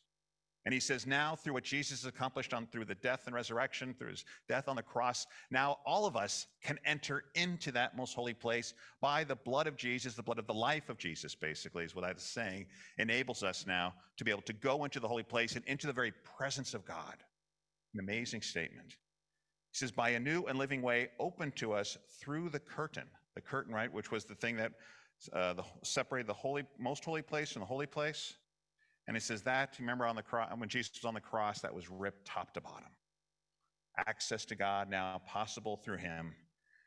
And 0.67 0.74
he 0.74 0.81
says, 0.81 1.07
now 1.07 1.33
through 1.33 1.53
what 1.53 1.63
Jesus 1.63 2.03
accomplished 2.03 2.53
on 2.53 2.67
through 2.67 2.83
the 2.83 2.95
death 2.95 3.21
and 3.25 3.33
resurrection, 3.33 3.95
through 3.97 4.09
his 4.09 4.25
death 4.50 4.67
on 4.67 4.75
the 4.75 4.83
cross, 4.83 5.25
now 5.50 5.77
all 5.86 6.05
of 6.05 6.17
us 6.17 6.45
can 6.62 6.77
enter 6.83 7.24
into 7.36 7.71
that 7.71 7.95
most 7.95 8.13
holy 8.13 8.33
place 8.33 8.74
by 9.00 9.24
the 9.24 9.38
blood 9.38 9.67
of 9.67 9.77
Jesus, 9.77 10.13
the 10.13 10.21
blood 10.21 10.39
of 10.39 10.45
the 10.45 10.53
life 10.53 10.89
of 10.89 10.97
Jesus, 10.97 11.33
basically, 11.36 11.86
is 11.86 11.95
what 11.95 12.03
I 12.03 12.12
was 12.12 12.24
saying, 12.24 12.65
enables 12.97 13.43
us 13.43 13.65
now 13.65 13.93
to 14.17 14.25
be 14.25 14.29
able 14.29 14.41
to 14.41 14.51
go 14.51 14.83
into 14.83 15.00
the 15.00 15.07
holy 15.07 15.24
place 15.24 15.55
and 15.55 15.63
into 15.67 15.88
the 15.88 15.93
very 15.93 16.12
presence 16.38 16.74
of 16.74 16.83
God. 16.83 17.15
An 17.93 18.01
amazing 18.01 18.41
statement. 18.41 18.89
He 19.71 19.77
says, 19.77 19.93
by 19.93 20.09
a 20.09 20.19
new 20.19 20.43
and 20.47 20.59
living 20.59 20.81
way 20.81 21.07
open 21.17 21.53
to 21.53 21.71
us 21.71 21.97
through 22.19 22.50
the 22.50 22.59
curtain. 22.59 23.07
The 23.36 23.41
curtain, 23.41 23.74
right, 23.74 23.93
which 23.93 24.12
was 24.12 24.25
the 24.25 24.36
thing 24.36 24.57
that 24.57 24.74
uh, 25.31 25.53
the, 25.53 25.63
separated 25.83 26.27
the 26.27 26.33
holy, 26.33 26.65
most 26.77 27.05
holy 27.05 27.21
place 27.21 27.53
from 27.53 27.62
the 27.62 27.67
holy 27.67 27.88
place. 27.88 28.33
And 29.07 29.15
it 29.15 29.23
says 29.23 29.41
that, 29.43 29.75
remember 29.79 30.05
on 30.05 30.15
the 30.15 30.21
cross, 30.21 30.51
when 30.57 30.69
Jesus 30.69 30.91
was 30.95 31.05
on 31.05 31.13
the 31.13 31.21
cross, 31.21 31.61
that 31.61 31.73
was 31.73 31.89
ripped 31.89 32.25
top 32.25 32.53
to 32.55 32.61
bottom. 32.61 32.89
Access 34.05 34.45
to 34.45 34.55
God 34.55 34.89
now 34.89 35.21
possible 35.25 35.77
through 35.77 35.97
him. 35.97 36.35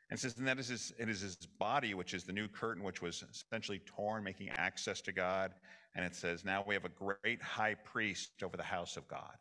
And 0.09 0.17
it 0.17 0.21
says, 0.21 0.37
and 0.37 0.47
that 0.47 0.59
is 0.59 0.67
his, 0.67 0.93
it 0.99 1.09
is 1.09 1.21
his 1.21 1.35
body, 1.57 1.93
which 1.93 2.13
is 2.13 2.23
the 2.23 2.33
new 2.33 2.47
curtain, 2.47 2.83
which 2.83 3.01
was 3.01 3.23
essentially 3.31 3.81
torn, 3.85 4.23
making 4.23 4.49
access 4.49 5.01
to 5.01 5.11
God. 5.11 5.53
And 5.95 6.05
it 6.05 6.15
says, 6.15 6.45
now 6.45 6.63
we 6.67 6.75
have 6.75 6.85
a 6.85 6.89
great 6.89 7.41
high 7.41 7.75
priest 7.75 8.31
over 8.43 8.55
the 8.55 8.63
house 8.63 8.97
of 8.97 9.07
God. 9.07 9.35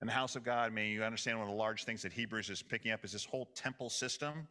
And 0.00 0.08
the 0.10 0.14
house 0.14 0.34
of 0.34 0.44
God, 0.44 0.66
I 0.66 0.74
mean, 0.74 0.92
you 0.92 1.04
understand 1.04 1.38
one 1.38 1.46
of 1.46 1.52
the 1.52 1.58
large 1.58 1.84
things 1.84 2.02
that 2.02 2.12
Hebrews 2.12 2.50
is 2.50 2.62
picking 2.62 2.90
up 2.90 3.04
is 3.04 3.12
this 3.12 3.24
whole 3.24 3.48
temple 3.54 3.90
system. 3.90 4.48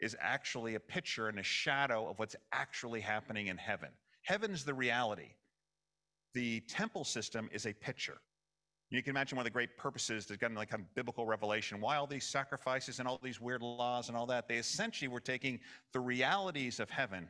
is 0.00 0.16
actually 0.20 0.74
a 0.74 0.80
picture 0.80 1.28
and 1.28 1.38
a 1.38 1.42
shadow 1.42 2.08
of 2.08 2.18
what's 2.18 2.36
actually 2.52 3.00
happening 3.00 3.46
in 3.46 3.56
heaven. 3.56 3.88
Heaven's 4.22 4.64
the 4.64 4.74
reality. 4.74 5.30
The 6.34 6.60
temple 6.60 7.04
system 7.04 7.48
is 7.52 7.66
a 7.66 7.72
picture. 7.72 8.18
You 8.90 9.02
can 9.02 9.10
imagine 9.10 9.36
one 9.36 9.42
of 9.42 9.50
the 9.50 9.54
great 9.54 9.76
purposes 9.76 10.26
that 10.26 10.38
got 10.38 10.52
like 10.54 10.70
kind 10.70 10.82
of 10.82 10.94
biblical 10.94 11.26
revelation. 11.26 11.80
Why 11.80 11.96
all 11.96 12.06
these 12.06 12.26
sacrifices 12.26 12.98
and 12.98 13.08
all 13.08 13.18
these 13.22 13.40
weird 13.40 13.62
laws 13.62 14.08
and 14.08 14.16
all 14.16 14.26
that? 14.26 14.46
They 14.48 14.56
essentially 14.56 15.08
were 15.08 15.20
taking 15.20 15.58
the 15.92 16.00
realities 16.00 16.80
of 16.80 16.90
heaven 16.90 17.28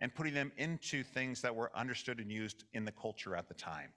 and 0.00 0.14
putting 0.14 0.34
them 0.34 0.50
into 0.56 1.02
things 1.02 1.40
that 1.42 1.54
were 1.54 1.70
understood 1.74 2.18
and 2.18 2.30
used 2.30 2.64
in 2.74 2.84
the 2.84 2.92
culture 2.92 3.36
at 3.36 3.48
the 3.48 3.54
time. 3.54 3.90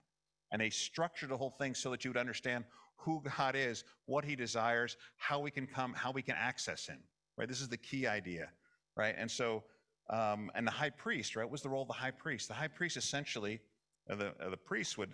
And 0.51 0.62
they 0.62 0.70
structured 0.70 1.30
the 1.30 1.38
whole 1.38 1.56
thing 1.58 1.74
so 1.74 1.89
that 1.92 2.06
you 2.06 2.12
would 2.12 2.18
understand 2.18 2.63
who 2.98 3.22
God 3.38 3.56
is, 3.56 3.84
what 4.06 4.24
he 4.24 4.36
desires, 4.36 4.96
how 5.18 5.39
we 5.39 5.51
can 5.51 5.68
come, 5.68 5.94
how 5.94 6.12
we 6.12 6.22
can 6.22 6.36
access 6.38 6.86
him. 6.86 7.00
Right? 7.38 7.48
This 7.48 7.60
is 7.60 7.68
the 7.68 7.77
key 7.77 8.08
idea. 8.08 8.50
Right? 8.96 9.15
And 9.18 9.30
so, 9.30 9.63
um, 10.10 10.51
and 10.56 10.65
the 10.65 10.72
high 10.72 10.92
priest, 10.92 11.36
right? 11.36 11.44
What 11.44 11.51
was 11.51 11.62
the 11.62 11.70
role 11.70 11.82
of 11.82 11.88
the 11.88 11.94
high 11.94 12.12
priest? 12.12 12.48
The 12.48 12.54
high 12.54 12.68
priest 12.68 12.96
essentially, 12.96 13.60
the, 14.08 14.34
uh, 14.40 14.50
the 14.50 14.58
priest 14.58 14.98
would 14.98 15.14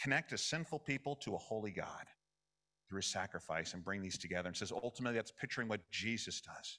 connect 0.00 0.32
a 0.32 0.38
sinful 0.38 0.78
people 0.80 1.16
to 1.16 1.34
a 1.34 1.38
holy 1.38 1.70
God 1.70 2.06
through 2.88 2.98
his 2.98 3.06
sacrifice 3.06 3.74
and 3.74 3.84
bring 3.84 4.02
these 4.02 4.18
together. 4.18 4.48
And 4.48 4.56
says 4.56 4.72
ultimately 4.72 5.16
that's 5.16 5.32
picturing 5.32 5.68
what 5.68 5.80
Jesus 5.90 6.40
does 6.40 6.78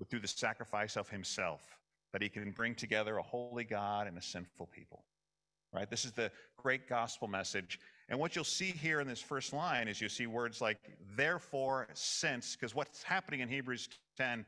but 0.00 0.08
through 0.08 0.20
the 0.20 0.28
sacrifice 0.28 0.96
of 0.96 1.08
himself, 1.08 1.60
that 2.12 2.22
he 2.22 2.28
can 2.28 2.50
bring 2.50 2.74
together 2.74 3.18
a 3.18 3.22
holy 3.22 3.64
God 3.64 4.08
and 4.08 4.18
a 4.18 4.22
sinful 4.22 4.66
people. 4.74 5.04
Right? 5.72 5.88
This 5.88 6.04
is 6.04 6.10
the 6.10 6.32
great 6.56 6.88
gospel 6.88 7.28
message. 7.28 7.78
And 8.08 8.18
what 8.18 8.34
you'll 8.34 8.44
see 8.44 8.72
here 8.72 9.00
in 9.00 9.06
this 9.06 9.20
first 9.20 9.52
line 9.52 9.86
is 9.86 10.00
you 10.00 10.08
see 10.08 10.26
words 10.26 10.60
like 10.60 10.78
therefore, 11.16 11.86
since, 11.92 12.56
because 12.56 12.74
what's 12.74 13.04
happening 13.04 13.38
in 13.38 13.48
Hebrews 13.48 13.88
10 14.16 14.44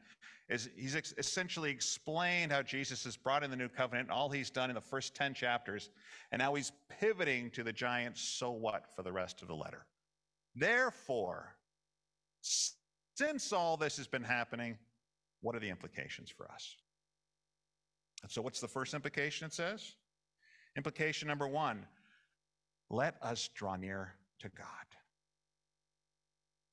is 0.52 0.68
he's 0.76 0.94
ex- 0.94 1.14
essentially 1.16 1.70
explained 1.70 2.52
how 2.52 2.62
Jesus 2.62 3.04
has 3.04 3.16
brought 3.16 3.42
in 3.42 3.50
the 3.50 3.56
new 3.56 3.68
covenant, 3.68 4.10
all 4.10 4.28
he's 4.28 4.50
done 4.50 4.70
in 4.70 4.74
the 4.74 4.80
first 4.80 5.14
10 5.14 5.34
chapters, 5.34 5.90
and 6.30 6.40
now 6.40 6.54
he's 6.54 6.72
pivoting 7.00 7.50
to 7.50 7.62
the 7.62 7.72
giant 7.72 8.18
so 8.18 8.50
what 8.50 8.84
for 8.94 9.02
the 9.02 9.12
rest 9.12 9.42
of 9.42 9.48
the 9.48 9.54
letter. 9.54 9.86
Therefore, 10.54 11.56
since 12.42 13.52
all 13.52 13.76
this 13.76 13.96
has 13.96 14.06
been 14.06 14.22
happening, 14.22 14.76
what 15.40 15.56
are 15.56 15.60
the 15.60 15.70
implications 15.70 16.30
for 16.30 16.50
us? 16.50 16.76
And 18.22 18.30
so, 18.30 18.42
what's 18.42 18.60
the 18.60 18.68
first 18.68 18.94
implication 18.94 19.46
it 19.46 19.54
says? 19.54 19.94
Implication 20.76 21.28
number 21.28 21.48
one 21.48 21.86
let 22.90 23.16
us 23.22 23.48
draw 23.54 23.76
near 23.76 24.14
to 24.40 24.50
God. 24.50 24.66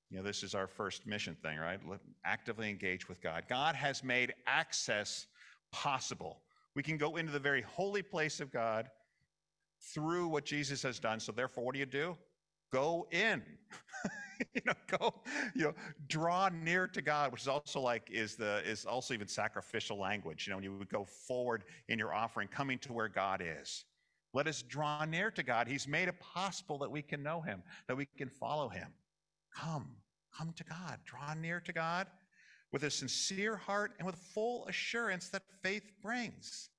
You 0.10 0.18
know, 0.18 0.24
this 0.24 0.44
is 0.44 0.56
our 0.56 0.68
first 0.68 1.06
mission 1.06 1.36
thing, 1.42 1.60
right? 1.60 1.80
Actively 2.26 2.70
engage 2.70 3.08
with 3.08 3.22
God. 3.22 3.44
God 3.48 3.76
has 3.76 4.04
made 4.04 4.34
access 4.48 5.28
possible. 5.72 6.42
We 6.76 6.82
can 6.82 6.98
go 6.98 7.18
into 7.18 7.32
the 7.32 7.40
very 7.40 7.62
holy 7.62 8.02
place 8.02 8.40
of 8.40 8.52
God 8.52 8.90
through 9.94 10.28
what 10.28 10.46
Jesus 10.46 10.82
has 10.84 11.00
done. 11.00 11.20
So, 11.20 11.32
therefore, 11.32 11.64
what 11.64 11.74
do 11.74 11.80
you 11.80 11.86
do? 11.86 12.18
Go 12.72 13.08
in. 13.12 13.44
you 14.54 14.62
know, 14.66 14.74
go, 14.88 15.14
you 15.56 15.64
know, 15.64 15.74
draw 16.08 16.50
near 16.50 16.88
to 16.88 17.02
God, 17.02 17.32
which 17.32 17.42
is 17.42 17.48
also 17.48 17.80
like 17.80 18.10
is 18.12 18.36
the 18.36 18.62
is 18.66 18.86
also 18.86 19.14
even 19.14 19.28
sacrificial 19.28 19.98
language. 20.00 20.48
You 20.48 20.52
know, 20.52 20.58
when 20.58 20.64
you 20.64 20.78
would 20.78 20.90
go 20.90 21.06
forward 21.06 21.64
in 21.88 22.00
your 22.00 22.14
offering, 22.14 22.48
coming 22.48 22.80
to 22.80 22.94
where 22.94 23.10
God 23.10 23.44
is. 23.44 23.86
Let 24.34 24.48
us 24.48 24.62
draw 24.62 25.06
near 25.06 25.32
to 25.32 25.42
God. 25.42 25.68
He's 25.68 25.88
made 25.88 26.08
it 26.08 26.20
possible 26.20 26.78
that 26.80 26.92
we 26.92 27.02
can 27.02 27.24
know 27.24 27.42
him, 27.42 27.64
that 27.88 27.98
we 27.98 28.06
can 28.06 28.30
follow 28.30 28.70
him. 28.70 28.88
Come, 29.56 29.90
come 30.36 30.54
to 30.54 30.64
God. 30.64 31.00
Draw 31.06 31.36
near 31.36 31.60
to 31.62 31.74
God 31.74 32.08
with 32.72 32.84
a 32.84 32.90
sincere 32.90 33.56
heart 33.56 33.94
and 33.98 34.06
with 34.06 34.16
full 34.16 34.66
assurance 34.68 35.30
that 35.30 35.44
faith 35.64 35.92
brings. 36.02 36.70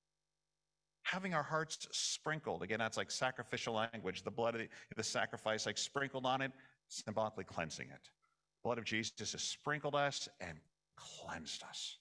Having 1.02 1.34
our 1.34 1.42
hearts 1.42 1.88
sprinkled. 1.92 2.62
Again, 2.62 2.78
that's 2.78 2.96
like 2.96 3.10
sacrificial 3.10 3.74
language. 3.74 4.22
The 4.22 4.30
blood 4.30 4.54
of 4.54 4.60
the, 4.60 4.68
the 4.96 5.02
sacrifice, 5.02 5.66
like 5.66 5.78
sprinkled 5.78 6.26
on 6.26 6.40
it, 6.40 6.52
symbolically 6.88 7.44
cleansing 7.44 7.88
it. 7.88 8.02
The 8.02 8.62
blood 8.64 8.78
of 8.78 8.84
Jesus 8.84 9.32
has 9.32 9.42
sprinkled 9.42 9.94
us 9.94 10.28
and 10.40 10.58
cleansed 10.96 11.64
us. 11.64 11.96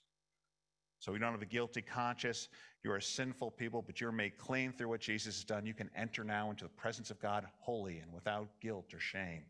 So 1.00 1.14
we 1.14 1.20
don't 1.20 1.32
have 1.32 1.42
a 1.42 1.46
guilty 1.46 1.82
conscience. 1.82 2.50
You 2.84 2.92
are 2.92 3.00
sinful 3.00 3.52
people, 3.52 3.82
but 3.82 4.02
you're 4.02 4.12
made 4.12 4.38
clean 4.38 4.74
through 4.74 4.90
what 4.90 5.00
Jesus 5.00 5.38
has 5.38 5.44
done. 5.46 5.66
You 5.66 5.74
can 5.74 5.90
enter 5.96 6.24
now 6.24 6.50
into 6.50 6.66
the 6.66 6.70
presence 6.70 7.10
of 7.10 7.20
God 7.22 7.46
holy 7.60 8.00
and 8.00 8.14
without 8.14 8.50
guilt 8.60 8.94
or 8.94 9.00
shame. 9.00 9.44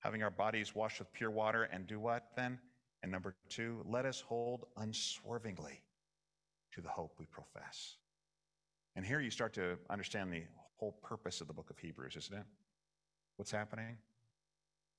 Having 0.00 0.22
our 0.22 0.30
bodies 0.30 0.74
washed 0.74 0.98
with 0.98 1.12
pure 1.12 1.30
water, 1.30 1.64
and 1.64 1.86
do 1.86 2.00
what 2.00 2.28
then? 2.36 2.58
And 3.02 3.12
number 3.12 3.34
two, 3.48 3.82
let 3.86 4.04
us 4.04 4.20
hold 4.20 4.66
unswervingly 4.76 5.82
to 6.72 6.80
the 6.80 6.88
hope 6.88 7.14
we 7.18 7.26
profess. 7.26 7.96
And 8.96 9.04
here 9.04 9.20
you 9.20 9.30
start 9.30 9.52
to 9.54 9.78
understand 9.88 10.32
the 10.32 10.42
whole 10.76 10.92
purpose 11.02 11.40
of 11.40 11.46
the 11.46 11.52
book 11.52 11.70
of 11.70 11.78
Hebrews, 11.78 12.16
isn't 12.16 12.36
it? 12.36 12.44
What's 13.36 13.50
happening? 13.50 13.96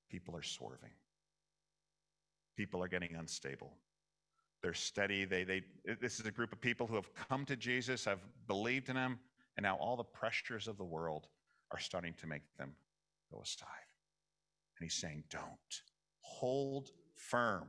People 0.09 0.35
are 0.35 0.43
swerving. 0.43 0.91
People 2.57 2.83
are 2.83 2.87
getting 2.87 3.15
unstable. 3.15 3.73
They're 4.61 4.73
steady. 4.73 5.25
They, 5.25 5.43
they, 5.43 5.63
this 5.99 6.19
is 6.19 6.25
a 6.25 6.31
group 6.31 6.51
of 6.51 6.61
people 6.61 6.85
who 6.85 6.95
have 6.95 7.09
come 7.13 7.45
to 7.45 7.55
Jesus, 7.55 8.05
have 8.05 8.19
believed 8.47 8.89
in 8.89 8.95
him, 8.95 9.19
and 9.57 9.63
now 9.63 9.75
all 9.77 9.97
the 9.97 10.03
pressures 10.03 10.67
of 10.67 10.77
the 10.77 10.83
world 10.83 11.27
are 11.71 11.79
starting 11.79 12.13
to 12.19 12.27
make 12.27 12.41
them 12.57 12.73
go 13.31 13.41
aside. 13.41 13.67
And 14.81 14.89
he's 14.89 14.99
saying, 14.99 15.25
Don't. 15.29 15.83
Hold 16.21 16.89
firm. 17.15 17.67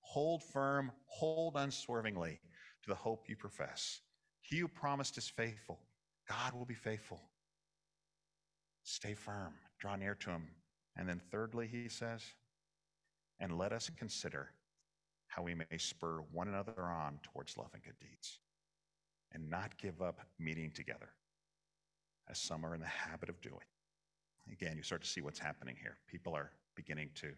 Hold 0.00 0.42
firm. 0.42 0.90
Hold 1.04 1.56
unswervingly 1.56 2.40
to 2.82 2.88
the 2.88 2.94
hope 2.94 3.28
you 3.28 3.36
profess. 3.36 4.00
He 4.40 4.56
who 4.56 4.66
promised 4.66 5.18
is 5.18 5.28
faithful. 5.28 5.78
God 6.26 6.54
will 6.54 6.64
be 6.64 6.72
faithful. 6.72 7.20
Stay 8.82 9.12
firm. 9.12 9.52
Draw 9.78 9.96
near 9.96 10.14
to 10.14 10.30
him. 10.30 10.46
And 10.96 11.06
then, 11.06 11.20
thirdly, 11.30 11.66
he 11.66 11.90
says, 11.90 12.22
and 13.38 13.58
let 13.58 13.74
us 13.74 13.90
consider 13.98 14.52
how 15.26 15.42
we 15.42 15.54
may 15.54 15.76
spur 15.76 16.22
one 16.32 16.48
another 16.48 16.80
on 16.82 17.20
towards 17.22 17.58
love 17.58 17.72
and 17.74 17.82
good 17.82 17.98
deeds 18.00 18.38
and 19.32 19.50
not 19.50 19.76
give 19.76 20.00
up 20.00 20.20
meeting 20.38 20.70
together 20.74 21.10
as 22.30 22.38
some 22.38 22.64
are 22.64 22.74
in 22.74 22.80
the 22.80 22.86
habit 22.86 23.28
of 23.28 23.38
doing. 23.42 23.58
Again, 24.50 24.76
you 24.76 24.82
start 24.82 25.02
to 25.02 25.08
see 25.08 25.20
what's 25.20 25.38
happening 25.38 25.76
here. 25.80 25.96
People 26.08 26.34
are 26.34 26.50
beginning 26.74 27.10
to 27.16 27.28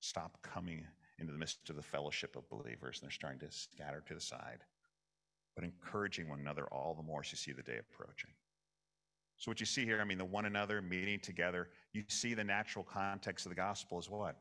stop 0.00 0.38
coming 0.42 0.84
into 1.18 1.32
the 1.32 1.38
midst 1.38 1.70
of 1.70 1.76
the 1.76 1.82
fellowship 1.82 2.36
of 2.36 2.48
believers 2.50 2.98
and 2.98 3.06
they're 3.06 3.10
starting 3.10 3.40
to 3.40 3.50
scatter 3.50 4.02
to 4.06 4.14
the 4.14 4.20
side, 4.20 4.58
but 5.54 5.64
encouraging 5.64 6.28
one 6.28 6.40
another 6.40 6.66
all 6.66 6.94
the 6.94 7.02
more 7.02 7.20
as 7.24 7.32
you 7.32 7.38
see 7.38 7.52
the 7.52 7.62
day 7.62 7.78
approaching. 7.78 8.30
So, 9.38 9.50
what 9.50 9.60
you 9.60 9.66
see 9.66 9.84
here, 9.84 10.00
I 10.00 10.04
mean, 10.04 10.18
the 10.18 10.24
one 10.24 10.46
another 10.46 10.80
meeting 10.80 11.20
together, 11.20 11.68
you 11.92 12.04
see 12.08 12.32
the 12.34 12.44
natural 12.44 12.84
context 12.84 13.44
of 13.44 13.50
the 13.50 13.56
gospel 13.56 13.98
is 13.98 14.08
what? 14.08 14.36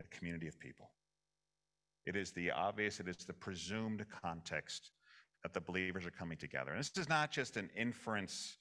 A 0.00 0.16
community 0.16 0.48
of 0.48 0.58
people. 0.58 0.90
It 2.04 2.16
is 2.16 2.32
the 2.32 2.50
obvious, 2.50 3.00
it 3.00 3.08
is 3.08 3.16
the 3.18 3.32
presumed 3.32 4.04
context 4.22 4.90
that 5.42 5.54
the 5.54 5.60
believers 5.60 6.04
are 6.04 6.10
coming 6.10 6.36
together. 6.36 6.72
And 6.72 6.80
this 6.80 6.90
is 6.96 7.08
not 7.08 7.30
just 7.30 7.56
an 7.56 7.70
inference 7.76 8.57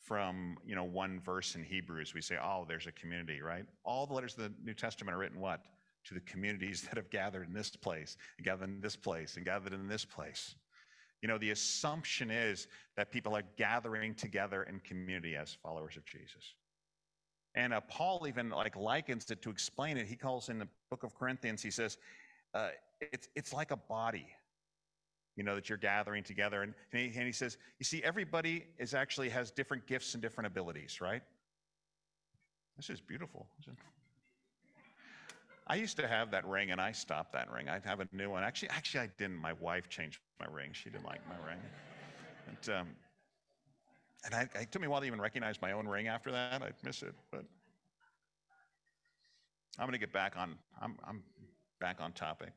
from 0.00 0.56
you 0.64 0.74
know 0.74 0.84
one 0.84 1.20
verse 1.20 1.54
in 1.54 1.62
Hebrews. 1.62 2.14
We 2.14 2.20
say, 2.20 2.36
oh, 2.42 2.64
there's 2.66 2.86
a 2.86 2.92
community, 2.92 3.40
right? 3.42 3.64
All 3.84 4.06
the 4.06 4.14
letters 4.14 4.36
of 4.36 4.44
the 4.44 4.52
New 4.64 4.74
Testament 4.74 5.14
are 5.14 5.18
written 5.18 5.40
what? 5.40 5.64
To 6.06 6.14
the 6.14 6.20
communities 6.20 6.82
that 6.88 6.96
have 6.96 7.10
gathered 7.10 7.46
in 7.46 7.52
this 7.52 7.70
place, 7.70 8.16
and 8.38 8.44
gathered 8.44 8.68
in 8.68 8.80
this 8.80 8.96
place, 8.96 9.36
and 9.36 9.44
gathered 9.44 9.72
in 9.72 9.88
this 9.88 10.04
place. 10.04 10.54
You 11.22 11.28
know, 11.28 11.36
the 11.36 11.50
assumption 11.50 12.30
is 12.30 12.66
that 12.96 13.10
people 13.10 13.36
are 13.36 13.42
gathering 13.58 14.14
together 14.14 14.62
in 14.62 14.80
community 14.80 15.36
as 15.36 15.54
followers 15.62 15.96
of 15.98 16.04
Jesus. 16.06 16.54
And 17.54 17.74
uh, 17.74 17.80
Paul 17.82 18.26
even 18.26 18.48
like 18.50 18.76
likens 18.76 19.30
it 19.30 19.42
to 19.42 19.50
explain 19.50 19.96
it. 19.96 20.06
He 20.06 20.16
calls 20.16 20.48
in 20.48 20.58
the 20.58 20.68
book 20.88 21.02
of 21.02 21.14
Corinthians, 21.14 21.62
he 21.62 21.70
says, 21.70 21.98
uh, 22.54 22.70
it's, 23.00 23.28
it's 23.34 23.52
like 23.52 23.70
a 23.70 23.76
body, 23.76 24.28
you 25.36 25.44
know, 25.44 25.54
that 25.54 25.68
you're 25.68 25.78
gathering 25.78 26.22
together. 26.22 26.62
And, 26.62 26.74
and, 26.92 27.02
he, 27.02 27.18
and 27.18 27.26
he 27.26 27.32
says, 27.32 27.56
you 27.78 27.84
see, 27.84 28.02
everybody 28.02 28.66
is 28.78 28.94
actually 28.94 29.28
has 29.30 29.50
different 29.50 29.86
gifts 29.86 30.14
and 30.14 30.22
different 30.22 30.46
abilities, 30.46 31.00
right? 31.00 31.22
This 32.76 32.90
is 32.90 33.00
beautiful. 33.00 33.46
I 35.66 35.76
used 35.76 35.96
to 35.98 36.08
have 36.08 36.30
that 36.32 36.46
ring 36.46 36.72
and 36.72 36.80
I 36.80 36.92
stopped 36.92 37.32
that 37.32 37.50
ring. 37.50 37.68
I'd 37.68 37.84
have 37.84 38.00
a 38.00 38.08
new 38.12 38.30
one. 38.30 38.42
Actually, 38.42 38.70
actually, 38.70 39.02
I 39.02 39.10
didn't. 39.18 39.36
My 39.36 39.52
wife 39.54 39.88
changed 39.88 40.18
my 40.40 40.46
ring. 40.50 40.70
She 40.72 40.90
didn't 40.90 41.04
like 41.04 41.20
my 41.28 41.36
ring. 41.46 41.58
And, 42.48 42.76
um, 42.76 42.88
and 44.24 44.34
I, 44.34 44.60
it 44.60 44.72
took 44.72 44.82
me 44.82 44.88
a 44.88 44.90
while 44.90 45.00
to 45.00 45.06
even 45.06 45.20
recognize 45.20 45.62
my 45.62 45.72
own 45.72 45.86
ring 45.86 46.08
after 46.08 46.32
that. 46.32 46.62
I'd 46.62 46.74
miss 46.82 47.02
it, 47.02 47.14
but 47.30 47.44
I'm 49.78 49.86
going 49.86 49.92
to 49.92 49.98
get 49.98 50.12
back 50.12 50.36
on. 50.36 50.56
I'm, 50.80 50.96
I'm 51.04 51.22
back 51.80 52.00
on 52.00 52.12
topic. 52.12 52.52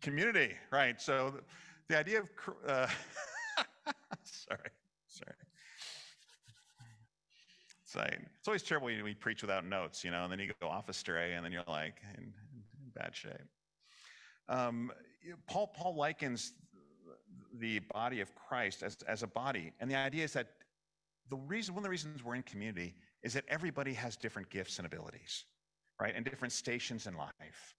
Community, 0.00 0.54
right? 0.70 1.00
So 1.00 1.40
the 1.88 1.98
idea 1.98 2.20
of 2.20 2.28
uh, 2.66 2.86
sorry, 4.24 4.70
sorry. 5.08 5.34
It's, 7.82 7.96
like, 7.96 8.20
it's 8.38 8.46
always 8.46 8.62
terrible 8.62 8.86
when 8.86 9.02
we 9.02 9.14
preach 9.14 9.42
without 9.42 9.66
notes, 9.66 10.04
you 10.04 10.10
know, 10.12 10.22
and 10.22 10.30
then 10.32 10.38
you 10.38 10.52
go 10.60 10.68
off 10.68 10.88
astray, 10.88 11.32
and 11.34 11.44
then 11.44 11.50
you're 11.52 11.64
like 11.66 11.96
in, 12.16 12.22
in 12.24 12.32
bad 12.94 13.14
shape. 13.16 13.32
um, 14.48 14.92
Paul, 15.48 15.66
Paul 15.66 15.96
likens 15.96 16.52
the 17.58 17.80
body 17.92 18.20
of 18.20 18.32
Christ 18.34 18.82
as, 18.82 18.96
as 19.08 19.22
a 19.22 19.26
body. 19.26 19.72
And 19.80 19.90
the 19.90 19.96
idea 19.96 20.24
is 20.24 20.32
that 20.34 20.48
the 21.28 21.36
reason, 21.36 21.74
one 21.74 21.80
of 21.80 21.84
the 21.84 21.90
reasons 21.90 22.24
we're 22.24 22.36
in 22.36 22.42
community 22.42 22.94
is 23.22 23.32
that 23.34 23.44
everybody 23.48 23.92
has 23.94 24.16
different 24.16 24.48
gifts 24.50 24.78
and 24.78 24.86
abilities, 24.86 25.44
right? 26.00 26.12
And 26.14 26.24
different 26.24 26.52
stations 26.52 27.06
in 27.06 27.16
life. 27.16 27.74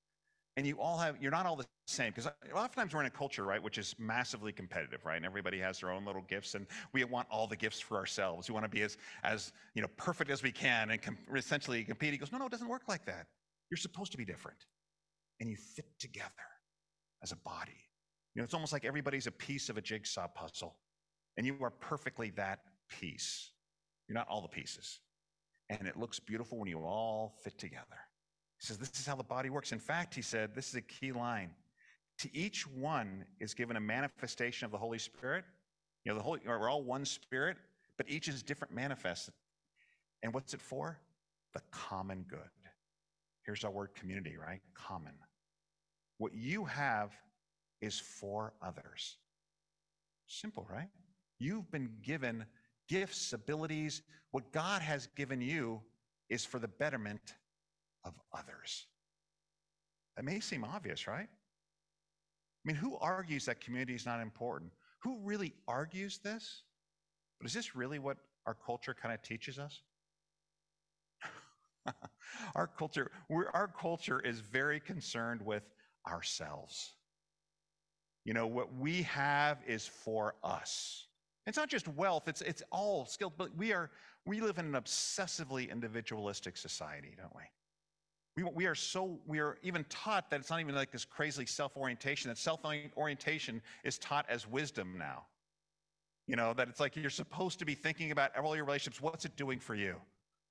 And 0.57 0.67
you 0.67 0.79
all 0.79 0.97
have, 0.97 1.15
you're 1.21 1.31
not 1.31 1.45
all 1.45 1.55
the 1.55 1.65
same. 1.87 2.09
Because 2.09 2.27
uh, 2.27 2.31
oftentimes 2.53 2.93
we're 2.93 2.99
in 3.01 3.05
a 3.05 3.09
culture, 3.09 3.45
right, 3.45 3.61
which 3.63 3.77
is 3.77 3.95
massively 3.97 4.51
competitive, 4.51 5.05
right? 5.05 5.15
And 5.15 5.25
everybody 5.25 5.59
has 5.59 5.79
their 5.79 5.91
own 5.91 6.05
little 6.05 6.23
gifts, 6.23 6.55
and 6.55 6.67
we 6.93 7.03
want 7.05 7.27
all 7.31 7.47
the 7.47 7.55
gifts 7.55 7.79
for 7.79 7.97
ourselves. 7.97 8.49
We 8.49 8.53
want 8.53 8.65
to 8.65 8.69
be 8.69 8.81
as, 8.81 8.97
as 9.23 9.53
you 9.75 9.81
know, 9.81 9.87
perfect 9.95 10.29
as 10.29 10.43
we 10.43 10.51
can 10.51 10.91
and 10.91 11.01
com- 11.01 11.17
essentially 11.35 11.83
compete. 11.83 12.11
He 12.11 12.17
goes, 12.17 12.31
no, 12.31 12.37
no, 12.37 12.47
it 12.47 12.51
doesn't 12.51 12.67
work 12.67 12.83
like 12.89 13.05
that. 13.05 13.27
You're 13.69 13.77
supposed 13.77 14.11
to 14.11 14.17
be 14.17 14.25
different. 14.25 14.57
And 15.39 15.49
you 15.49 15.55
fit 15.55 15.85
together 15.99 16.29
as 17.23 17.31
a 17.31 17.37
body. 17.37 17.71
You 18.35 18.41
know, 18.41 18.43
it's 18.43 18.53
almost 18.53 18.73
like 18.73 18.85
everybody's 18.85 19.27
a 19.27 19.31
piece 19.31 19.69
of 19.69 19.77
a 19.77 19.81
jigsaw 19.81 20.27
puzzle, 20.27 20.75
and 21.37 21.45
you 21.45 21.57
are 21.61 21.71
perfectly 21.71 22.31
that 22.31 22.59
piece. 22.89 23.51
You're 24.07 24.17
not 24.17 24.27
all 24.27 24.41
the 24.41 24.49
pieces. 24.49 24.99
And 25.69 25.87
it 25.87 25.95
looks 25.95 26.19
beautiful 26.19 26.59
when 26.59 26.67
you 26.67 26.79
all 26.79 27.35
fit 27.43 27.57
together. 27.57 27.85
He 28.61 28.67
says, 28.67 28.77
This 28.77 28.91
is 28.99 29.07
how 29.07 29.15
the 29.15 29.23
body 29.23 29.49
works. 29.49 29.71
In 29.71 29.79
fact, 29.79 30.13
he 30.13 30.21
said, 30.21 30.53
this 30.53 30.69
is 30.69 30.75
a 30.75 30.81
key 30.81 31.11
line. 31.11 31.49
To 32.19 32.29
each 32.35 32.67
one 32.67 33.25
is 33.39 33.55
given 33.55 33.75
a 33.75 33.79
manifestation 33.79 34.65
of 34.65 34.71
the 34.71 34.77
Holy 34.77 34.99
Spirit. 34.99 35.43
You 36.05 36.11
know, 36.11 36.17
the 36.17 36.23
Holy, 36.23 36.41
we're 36.45 36.69
all 36.69 36.83
one 36.83 37.03
spirit, 37.03 37.57
but 37.97 38.07
each 38.07 38.27
is 38.27 38.43
different 38.43 38.73
manifest. 38.73 39.31
And 40.21 40.31
what's 40.31 40.53
it 40.53 40.61
for? 40.61 40.99
The 41.53 41.61
common 41.71 42.23
good. 42.29 42.39
Here's 43.43 43.63
our 43.63 43.71
word 43.71 43.95
community, 43.95 44.37
right? 44.37 44.61
Common. 44.75 45.13
What 46.19 46.35
you 46.35 46.65
have 46.65 47.11
is 47.81 47.99
for 47.99 48.53
others. 48.61 49.17
Simple, 50.27 50.67
right? 50.69 50.89
You've 51.39 51.71
been 51.71 51.89
given 52.03 52.45
gifts, 52.87 53.33
abilities. 53.33 54.03
What 54.29 54.51
God 54.51 54.83
has 54.83 55.07
given 55.15 55.41
you 55.41 55.81
is 56.29 56.45
for 56.45 56.59
the 56.59 56.67
betterment 56.67 57.33
of 58.03 58.13
others. 58.33 58.87
That 60.15 60.25
may 60.25 60.39
seem 60.39 60.63
obvious, 60.63 61.07
right? 61.07 61.27
I 61.27 62.63
mean, 62.65 62.75
who 62.75 62.97
argues 62.97 63.45
that 63.45 63.59
community 63.61 63.95
is 63.95 64.05
not 64.05 64.21
important? 64.21 64.71
Who 65.03 65.19
really 65.23 65.53
argues 65.67 66.19
this? 66.19 66.63
But 67.39 67.47
is 67.47 67.53
this 67.53 67.75
really 67.75 67.97
what 67.97 68.17
our 68.45 68.53
culture 68.53 68.93
kind 68.93 69.13
of 69.13 69.21
teaches 69.23 69.57
us? 69.57 69.81
our 72.55 72.67
culture, 72.67 73.11
our 73.53 73.67
culture 73.67 74.19
is 74.19 74.39
very 74.39 74.79
concerned 74.79 75.41
with 75.41 75.63
ourselves. 76.07 76.93
You 78.25 78.33
know, 78.33 78.45
what 78.45 78.75
we 78.75 79.01
have 79.03 79.57
is 79.65 79.87
for 79.87 80.35
us. 80.43 81.07
It's 81.47 81.57
not 81.57 81.69
just 81.69 81.87
wealth, 81.87 82.27
it's, 82.27 82.41
it's 82.41 82.61
all 82.71 83.07
skill, 83.07 83.33
but 83.35 83.55
we 83.57 83.73
are, 83.73 83.89
we 84.25 84.41
live 84.41 84.59
in 84.59 84.65
an 84.65 84.73
obsessively 84.73 85.71
individualistic 85.71 86.55
society, 86.55 87.15
don't 87.17 87.35
we? 87.35 87.41
We, 88.37 88.43
we 88.43 88.65
are 88.65 88.75
so, 88.75 89.19
we 89.25 89.39
are 89.39 89.57
even 89.61 89.83
taught 89.89 90.29
that 90.29 90.39
it's 90.39 90.49
not 90.49 90.61
even 90.61 90.73
like 90.75 90.91
this 90.91 91.05
crazy 91.05 91.45
self 91.45 91.75
orientation, 91.75 92.29
that 92.29 92.37
self 92.37 92.61
orientation 92.95 93.61
is 93.83 93.97
taught 93.97 94.25
as 94.29 94.47
wisdom 94.47 94.95
now. 94.97 95.25
You 96.27 96.35
know, 96.35 96.53
that 96.53 96.69
it's 96.69 96.79
like 96.79 96.95
you're 96.95 97.09
supposed 97.09 97.59
to 97.59 97.65
be 97.65 97.75
thinking 97.75 98.11
about 98.11 98.37
all 98.37 98.55
your 98.55 98.63
relationships. 98.63 99.01
What's 99.01 99.25
it 99.25 99.35
doing 99.35 99.59
for 99.59 99.75
you? 99.75 99.95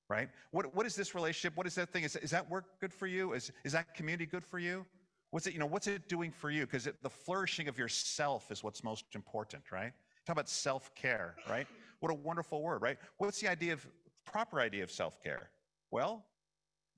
Right? 0.09 0.29
What, 0.51 0.75
what 0.75 0.87
is 0.87 0.97
this 0.97 1.15
relationship? 1.15 1.57
What 1.57 1.67
is 1.67 1.75
that 1.77 1.91
thing? 1.91 2.03
Is, 2.03 2.17
is 2.17 2.31
that 2.31 2.51
work 2.51 2.81
good 2.81 2.93
for 2.93 3.07
you? 3.07 3.33
Is, 3.33 3.53
is 3.65 3.73
that 3.73 3.95
community 3.95 4.27
good 4.27 4.45
for 4.45 4.59
you? 4.59 4.85
What's 5.31 5.47
it, 5.47 5.55
you 5.55 5.61
know, 5.61 5.67
what's 5.67 5.87
it 5.87 6.09
doing 6.09 6.33
for 6.33 6.51
you? 6.51 6.67
Because 6.67 6.89
the 7.03 7.11
flourishing 7.11 7.69
of 7.69 7.79
yourself 7.79 8.51
is 8.51 8.65
what's 8.65 8.83
most 8.83 9.05
important, 9.15 9.71
right? 9.71 9.93
Talk 10.27 10.35
about 10.35 10.49
self-care, 10.49 11.37
right? 11.49 11.67
What 12.01 12.11
a 12.11 12.15
wonderful 12.15 12.61
word, 12.61 12.83
right? 12.83 12.99
What's 13.19 13.41
the 13.41 13.49
idea 13.49 13.73
of 13.73 13.87
proper 14.25 14.61
idea 14.61 14.83
of 14.83 14.91
self-care? 14.91 15.51
Well, 15.93 16.25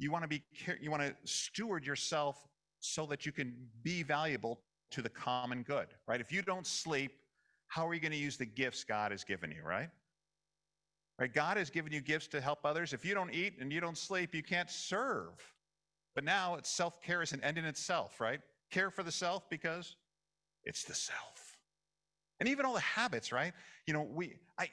you 0.03 0.11
want 0.11 0.25
to 0.25 0.29
be 0.29 0.43
you 0.81 0.91
want 0.91 1.03
to 1.03 1.15
steward 1.25 1.87
yourself 1.87 2.47
so 2.81 3.07
that 3.07 3.25
you 3.25 3.33
can 3.33 3.55
be 3.83 4.03
valuable 4.03 4.61
to 4.91 5.01
the 5.01 5.09
common 5.09 5.63
good, 5.63 5.87
right? 6.07 6.21
If 6.21 6.33
you 6.33 6.43
don't 6.43 6.67
sleep, 6.67 7.13
how 7.69 7.87
are 7.89 7.95
you 7.95 8.01
going 8.01 8.13
to 8.13 8.19
use 8.19 8.37
the 8.37 8.47
gifts 8.47 8.85
God 8.85 9.13
has 9.13 9.25
given 9.25 9.51
you, 9.51 9.63
right? 9.65 9.89
Right? 11.19 11.33
God 11.33 11.57
has 11.57 11.71
given 11.71 11.93
you 11.93 12.01
gifts 12.01 12.27
to 12.29 12.41
help 12.41 12.59
others. 12.65 12.93
If 12.93 13.05
you 13.05 13.15
don't 13.15 13.33
eat 13.33 13.55
and 13.61 13.73
you 13.73 13.81
don't 13.81 13.97
sleep, 13.97 14.35
you 14.35 14.43
can't 14.43 14.71
serve. 14.71 15.31
But 16.15 16.25
now 16.25 16.57
it's 16.57 16.69
self 16.69 17.01
care 17.01 17.23
is 17.23 17.33
an 17.33 17.43
end 17.45 17.57
in 17.57 17.65
itself, 17.65 18.21
right? 18.21 18.41
Care 18.71 18.91
for 18.91 19.03
the 19.03 19.13
self 19.13 19.49
because 19.49 19.97
it's 20.65 20.85
the 20.85 20.95
self. 20.95 21.57
And 22.41 22.49
even 22.49 22.67
all 22.67 22.75
the 22.75 22.81
habits, 22.81 23.31
right? 23.31 23.53
You 23.87 23.95
know, 23.95 24.03
we, 24.03 24.35
I, 24.59 24.69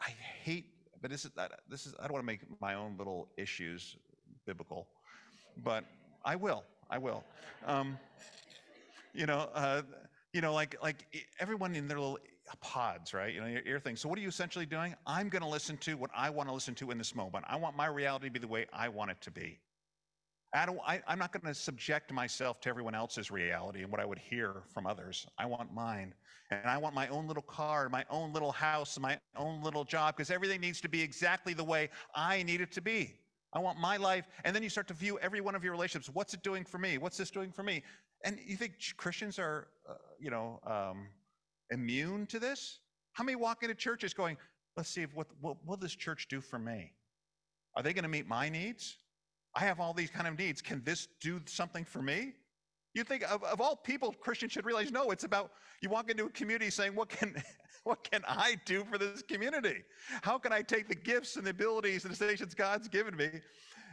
I 0.00 0.10
hate, 0.44 0.66
but 1.02 1.10
this 1.10 1.24
is, 1.24 1.32
this 1.68 1.86
is, 1.86 1.94
I 1.98 2.04
don't 2.04 2.12
want 2.12 2.22
to 2.22 2.26
make 2.26 2.40
my 2.60 2.74
own 2.74 2.96
little 2.96 3.28
issues 3.36 3.96
biblical, 4.48 4.88
but 5.62 5.84
I 6.24 6.34
will, 6.34 6.64
I 6.88 6.96
will. 6.96 7.22
Um, 7.66 7.98
you 9.12 9.26
know, 9.26 9.50
uh, 9.54 9.82
you 10.32 10.40
know, 10.40 10.54
like, 10.54 10.74
like 10.82 10.96
everyone 11.38 11.74
in 11.74 11.86
their 11.86 11.98
little 11.98 12.18
pods, 12.62 13.12
right? 13.12 13.34
You 13.34 13.42
know, 13.42 13.46
your 13.46 13.60
ear 13.66 13.78
thing. 13.78 13.94
So 13.94 14.08
what 14.08 14.18
are 14.18 14.22
you 14.22 14.28
essentially 14.28 14.64
doing? 14.64 14.94
I'm 15.06 15.28
going 15.28 15.42
to 15.42 15.48
listen 15.48 15.76
to 15.78 15.98
what 15.98 16.10
I 16.16 16.30
want 16.30 16.48
to 16.48 16.54
listen 16.54 16.74
to 16.76 16.90
in 16.90 16.96
this 16.96 17.14
moment. 17.14 17.44
I 17.46 17.56
want 17.56 17.76
my 17.76 17.86
reality 17.86 18.28
to 18.28 18.32
be 18.32 18.38
the 18.38 18.48
way 18.48 18.64
I 18.72 18.88
want 18.88 19.10
it 19.10 19.20
to 19.20 19.30
be. 19.30 19.58
I 20.54 20.64
don't, 20.64 20.80
I, 20.86 21.02
I'm 21.06 21.18
not 21.18 21.30
going 21.30 21.44
to 21.52 21.60
subject 21.60 22.10
myself 22.10 22.58
to 22.62 22.70
everyone 22.70 22.94
else's 22.94 23.30
reality 23.30 23.82
and 23.82 23.92
what 23.92 24.00
I 24.00 24.06
would 24.06 24.18
hear 24.18 24.62
from 24.72 24.86
others. 24.86 25.26
I 25.38 25.44
want 25.44 25.74
mine. 25.74 26.14
And 26.50 26.64
I 26.64 26.78
want 26.78 26.94
my 26.94 27.06
own 27.08 27.26
little 27.28 27.42
car, 27.42 27.90
my 27.90 28.06
own 28.08 28.32
little 28.32 28.52
house, 28.52 28.98
my 28.98 29.18
own 29.36 29.62
little 29.62 29.84
job, 29.84 30.16
because 30.16 30.30
everything 30.30 30.62
needs 30.62 30.80
to 30.80 30.88
be 30.88 31.02
exactly 31.02 31.52
the 31.52 31.64
way 31.64 31.90
I 32.14 32.42
need 32.42 32.62
it 32.62 32.72
to 32.72 32.80
be. 32.80 33.16
I 33.52 33.58
want 33.60 33.78
my 33.78 33.96
life. 33.96 34.26
And 34.44 34.54
then 34.54 34.62
you 34.62 34.68
start 34.68 34.88
to 34.88 34.94
view 34.94 35.18
every 35.20 35.40
one 35.40 35.54
of 35.54 35.64
your 35.64 35.72
relationships. 35.72 36.14
What's 36.14 36.34
it 36.34 36.42
doing 36.42 36.64
for 36.64 36.78
me? 36.78 36.98
What's 36.98 37.16
this 37.16 37.30
doing 37.30 37.50
for 37.50 37.62
me? 37.62 37.82
And 38.24 38.38
you 38.44 38.56
think 38.56 38.74
Christians 38.96 39.38
are, 39.38 39.68
uh, 39.88 39.94
you 40.20 40.30
know, 40.30 40.60
um, 40.66 41.08
immune 41.70 42.26
to 42.26 42.38
this? 42.38 42.80
How 43.12 43.24
many 43.24 43.36
walk 43.36 43.62
into 43.62 43.74
churches 43.74 44.12
going, 44.12 44.36
let's 44.76 44.88
see, 44.88 45.02
if 45.02 45.14
what, 45.14 45.28
what 45.40 45.56
will 45.66 45.76
this 45.76 45.94
church 45.94 46.28
do 46.28 46.40
for 46.40 46.58
me? 46.58 46.92
Are 47.76 47.82
they 47.82 47.92
going 47.92 48.04
to 48.04 48.08
meet 48.08 48.26
my 48.26 48.48
needs? 48.48 48.96
I 49.54 49.60
have 49.60 49.80
all 49.80 49.92
these 49.92 50.10
kind 50.10 50.26
of 50.26 50.38
needs. 50.38 50.60
Can 50.60 50.82
this 50.84 51.08
do 51.20 51.40
something 51.46 51.84
for 51.84 52.02
me? 52.02 52.34
You 52.94 53.04
think 53.04 53.22
of, 53.30 53.44
of 53.44 53.60
all 53.60 53.76
people, 53.76 54.12
Christians 54.12 54.52
should 54.52 54.64
realize 54.64 54.90
no, 54.90 55.10
it's 55.10 55.24
about 55.24 55.52
you 55.82 55.88
walk 55.88 56.10
into 56.10 56.24
a 56.24 56.30
community 56.30 56.70
saying, 56.70 56.94
What 56.94 57.08
can 57.08 57.42
what 57.84 58.08
can 58.10 58.22
I 58.26 58.56
do 58.64 58.84
for 58.84 58.98
this 58.98 59.22
community? 59.22 59.82
How 60.22 60.38
can 60.38 60.52
I 60.52 60.62
take 60.62 60.88
the 60.88 60.94
gifts 60.94 61.36
and 61.36 61.46
the 61.46 61.50
abilities 61.50 62.04
and 62.04 62.12
the 62.12 62.16
stations 62.16 62.54
God's 62.54 62.88
given 62.88 63.16
me 63.16 63.30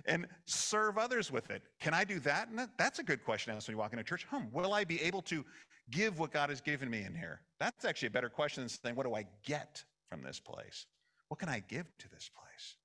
and 0.05 0.27
serve 0.45 0.97
others 0.97 1.31
with 1.31 1.49
it? 1.49 1.63
Can 1.79 1.93
I 1.93 2.03
do 2.03 2.19
that? 2.21 2.49
And 2.49 2.59
that, 2.59 2.69
that's 2.77 2.99
a 2.99 3.03
good 3.03 3.23
question 3.23 3.51
to 3.51 3.57
ask 3.57 3.67
when 3.67 3.75
you 3.75 3.79
walk 3.79 3.93
into 3.93 4.03
church. 4.03 4.25
Hmm, 4.29 4.43
will 4.51 4.73
I 4.73 4.83
be 4.83 5.01
able 5.01 5.21
to 5.23 5.45
give 5.91 6.19
what 6.19 6.31
God 6.31 6.49
has 6.49 6.61
given 6.61 6.89
me 6.89 7.03
in 7.03 7.13
here? 7.13 7.41
That's 7.59 7.85
actually 7.85 8.07
a 8.07 8.11
better 8.11 8.29
question 8.29 8.63
than 8.63 8.69
saying, 8.69 8.95
What 8.95 9.05
do 9.05 9.13
I 9.13 9.25
get 9.45 9.83
from 10.09 10.21
this 10.21 10.39
place? 10.39 10.85
What 11.29 11.39
can 11.39 11.49
I 11.49 11.63
give 11.67 11.85
to 11.99 12.09
this 12.09 12.29
place? 12.35 12.75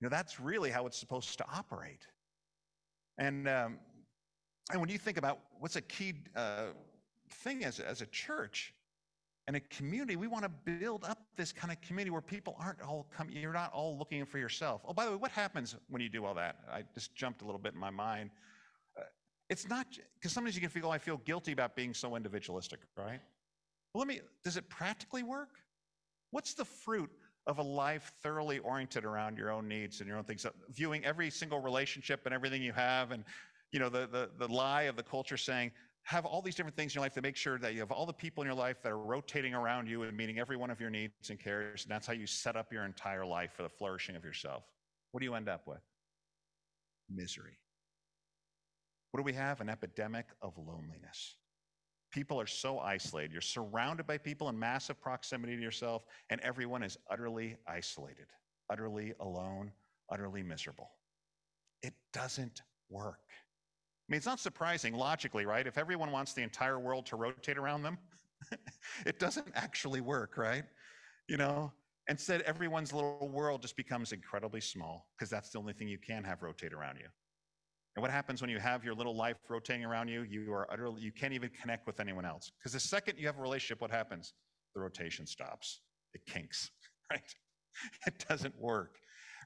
You 0.00 0.06
know, 0.06 0.10
that's 0.10 0.40
really 0.40 0.70
how 0.70 0.86
it's 0.86 0.98
supposed 0.98 1.38
to 1.38 1.44
operate. 1.52 2.06
And, 3.18 3.48
um, 3.48 3.78
and 4.70 4.80
when 4.80 4.88
you 4.88 4.98
think 4.98 5.18
about 5.18 5.38
what's 5.58 5.76
a 5.76 5.82
key 5.82 6.14
uh, 6.36 6.66
thing 7.28 7.64
as, 7.64 7.80
as 7.80 8.00
a 8.00 8.06
church 8.06 8.72
and 9.46 9.56
a 9.56 9.60
community, 9.60 10.16
we 10.16 10.26
want 10.26 10.44
to 10.44 10.48
build 10.48 11.04
up 11.04 11.18
this 11.36 11.52
kind 11.52 11.70
of 11.70 11.80
community 11.82 12.10
where 12.10 12.22
people 12.22 12.56
aren't 12.58 12.80
all 12.80 13.06
coming, 13.14 13.36
you're 13.36 13.52
not 13.52 13.72
all 13.74 13.98
looking 13.98 14.24
for 14.24 14.38
yourself. 14.38 14.80
Oh, 14.88 14.94
by 14.94 15.04
the 15.04 15.10
way, 15.10 15.16
what 15.16 15.30
happens 15.30 15.76
when 15.90 16.00
you 16.00 16.08
do 16.08 16.24
all 16.24 16.34
that? 16.34 16.56
I 16.72 16.84
just 16.94 17.14
jumped 17.14 17.42
a 17.42 17.44
little 17.44 17.60
bit 17.60 17.74
in 17.74 17.80
my 17.80 17.90
mind. 17.90 18.30
Uh, 18.98 19.02
it's 19.50 19.68
not, 19.68 19.86
because 20.14 20.32
sometimes 20.32 20.54
you 20.54 20.62
can 20.62 20.70
feel, 20.70 20.86
oh, 20.86 20.90
I 20.90 20.98
feel 20.98 21.18
guilty 21.18 21.52
about 21.52 21.76
being 21.76 21.92
so 21.92 22.16
individualistic, 22.16 22.80
right? 22.96 23.20
Well, 23.92 24.00
let 24.00 24.08
me, 24.08 24.20
does 24.42 24.56
it 24.56 24.68
practically 24.70 25.22
work? 25.22 25.50
What's 26.30 26.54
the 26.54 26.64
fruit 26.64 27.10
of 27.46 27.58
a 27.58 27.62
life 27.62 28.12
thoroughly 28.22 28.60
oriented 28.60 29.04
around 29.04 29.36
your 29.36 29.52
own 29.52 29.68
needs 29.68 30.00
and 30.00 30.08
your 30.08 30.16
own 30.16 30.24
things, 30.24 30.46
viewing 30.70 31.04
every 31.04 31.28
single 31.28 31.60
relationship 31.60 32.22
and 32.24 32.34
everything 32.34 32.62
you 32.62 32.72
have, 32.72 33.10
and 33.10 33.24
you 33.74 33.80
know 33.80 33.88
the, 33.88 34.06
the 34.06 34.30
the 34.38 34.50
lie 34.50 34.82
of 34.82 34.94
the 34.94 35.02
culture 35.02 35.36
saying 35.36 35.72
have 36.04 36.24
all 36.24 36.40
these 36.40 36.54
different 36.54 36.76
things 36.76 36.92
in 36.92 36.96
your 36.96 37.04
life 37.04 37.14
to 37.14 37.22
make 37.22 37.34
sure 37.34 37.58
that 37.58 37.72
you 37.72 37.80
have 37.80 37.90
all 37.90 38.06
the 38.06 38.12
people 38.12 38.42
in 38.42 38.46
your 38.46 38.54
life 38.54 38.76
that 38.82 38.92
are 38.92 38.98
rotating 38.98 39.54
around 39.54 39.88
you 39.88 40.02
and 40.02 40.16
meeting 40.16 40.38
every 40.38 40.56
one 40.56 40.70
of 40.70 40.78
your 40.78 40.90
needs 40.90 41.30
and 41.30 41.40
cares, 41.40 41.82
and 41.82 41.90
that's 41.90 42.06
how 42.06 42.12
you 42.12 42.26
set 42.26 42.56
up 42.56 42.70
your 42.72 42.84
entire 42.84 43.24
life 43.24 43.52
for 43.56 43.62
the 43.62 43.68
flourishing 43.70 44.14
of 44.14 44.22
yourself. 44.22 44.64
What 45.12 45.20
do 45.20 45.24
you 45.24 45.34
end 45.34 45.48
up 45.48 45.66
with? 45.66 45.80
Misery. 47.10 47.58
What 49.10 49.18
do 49.20 49.24
we 49.24 49.32
have? 49.32 49.62
An 49.62 49.70
epidemic 49.70 50.26
of 50.42 50.56
loneliness. 50.58 51.36
People 52.12 52.38
are 52.38 52.46
so 52.46 52.78
isolated. 52.78 53.32
You're 53.32 53.40
surrounded 53.40 54.06
by 54.06 54.18
people 54.18 54.50
in 54.50 54.58
massive 54.58 55.00
proximity 55.00 55.56
to 55.56 55.62
yourself, 55.62 56.04
and 56.28 56.38
everyone 56.42 56.82
is 56.82 56.98
utterly 57.10 57.56
isolated, 57.66 58.26
utterly 58.70 59.14
alone, 59.20 59.72
utterly 60.12 60.42
miserable. 60.42 60.90
It 61.82 61.94
doesn't 62.12 62.60
work. 62.90 63.20
Mean, 64.08 64.16
it's 64.18 64.26
not 64.26 64.40
surprising 64.40 64.94
logically, 64.94 65.46
right? 65.46 65.66
If 65.66 65.78
everyone 65.78 66.10
wants 66.10 66.34
the 66.34 66.42
entire 66.42 66.78
world 66.78 67.06
to 67.06 67.16
rotate 67.16 67.58
around 67.58 67.82
them, 67.82 67.98
it 69.06 69.18
doesn't 69.18 69.48
actually 69.54 70.00
work, 70.00 70.36
right? 70.36 70.64
You 71.28 71.38
know, 71.38 71.72
instead, 72.08 72.42
everyone's 72.42 72.92
little 72.92 73.30
world 73.32 73.62
just 73.62 73.76
becomes 73.76 74.12
incredibly 74.12 74.60
small 74.60 75.06
because 75.16 75.30
that's 75.30 75.50
the 75.50 75.58
only 75.58 75.72
thing 75.72 75.88
you 75.88 75.98
can 75.98 76.22
have 76.24 76.42
rotate 76.42 76.72
around 76.72 76.96
you. 76.96 77.06
And 77.96 78.02
what 78.02 78.10
happens 78.10 78.40
when 78.40 78.50
you 78.50 78.58
have 78.58 78.84
your 78.84 78.94
little 78.94 79.16
life 79.16 79.36
rotating 79.48 79.84
around 79.84 80.08
you? 80.08 80.22
You 80.22 80.52
are 80.52 80.70
utterly, 80.70 81.00
you 81.00 81.12
can't 81.12 81.32
even 81.32 81.50
connect 81.60 81.86
with 81.86 82.00
anyone 82.00 82.24
else. 82.24 82.50
Because 82.58 82.72
the 82.72 82.80
second 82.80 83.18
you 83.18 83.26
have 83.26 83.38
a 83.38 83.42
relationship, 83.42 83.80
what 83.80 83.90
happens? 83.90 84.34
The 84.74 84.80
rotation 84.80 85.26
stops. 85.26 85.80
It 86.12 86.26
kinks, 86.26 86.70
right? 87.10 87.34
It 88.06 88.24
doesn't 88.28 88.54
work, 88.60 88.96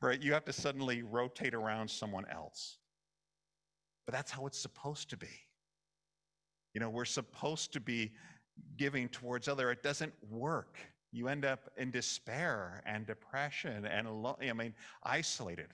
right? 0.02 0.20
You 0.20 0.32
have 0.32 0.44
to 0.46 0.52
suddenly 0.52 1.02
rotate 1.02 1.54
around 1.54 1.88
someone 1.88 2.24
else. 2.30 2.78
But 4.08 4.14
that's 4.14 4.30
how 4.30 4.46
it's 4.46 4.58
supposed 4.58 5.10
to 5.10 5.18
be. 5.18 5.28
You 6.72 6.80
know, 6.80 6.88
we're 6.88 7.04
supposed 7.04 7.74
to 7.74 7.80
be 7.80 8.12
giving 8.78 9.06
towards 9.10 9.48
other. 9.48 9.70
It 9.70 9.82
doesn't 9.82 10.14
work. 10.30 10.78
You 11.12 11.28
end 11.28 11.44
up 11.44 11.70
in 11.76 11.90
despair 11.90 12.82
and 12.86 13.06
depression 13.06 13.84
and 13.84 14.08
I 14.08 14.52
mean 14.54 14.72
isolated. 15.02 15.68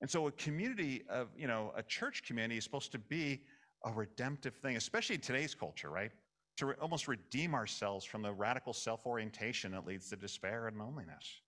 And 0.00 0.10
so 0.10 0.28
a 0.28 0.32
community 0.32 1.02
of, 1.10 1.28
you 1.36 1.46
know, 1.46 1.74
a 1.76 1.82
church 1.82 2.22
community 2.22 2.56
is 2.56 2.64
supposed 2.64 2.90
to 2.92 2.98
be 2.98 3.42
a 3.84 3.92
redemptive 3.92 4.54
thing, 4.54 4.76
especially 4.76 5.16
in 5.16 5.20
today's 5.20 5.54
culture, 5.54 5.90
right? 5.90 6.12
To 6.56 6.66
re- 6.66 6.74
almost 6.80 7.06
redeem 7.06 7.54
ourselves 7.54 8.02
from 8.02 8.22
the 8.22 8.32
radical 8.32 8.72
self-orientation 8.72 9.72
that 9.72 9.86
leads 9.86 10.08
to 10.08 10.16
despair 10.16 10.68
and 10.68 10.78
loneliness. 10.78 11.42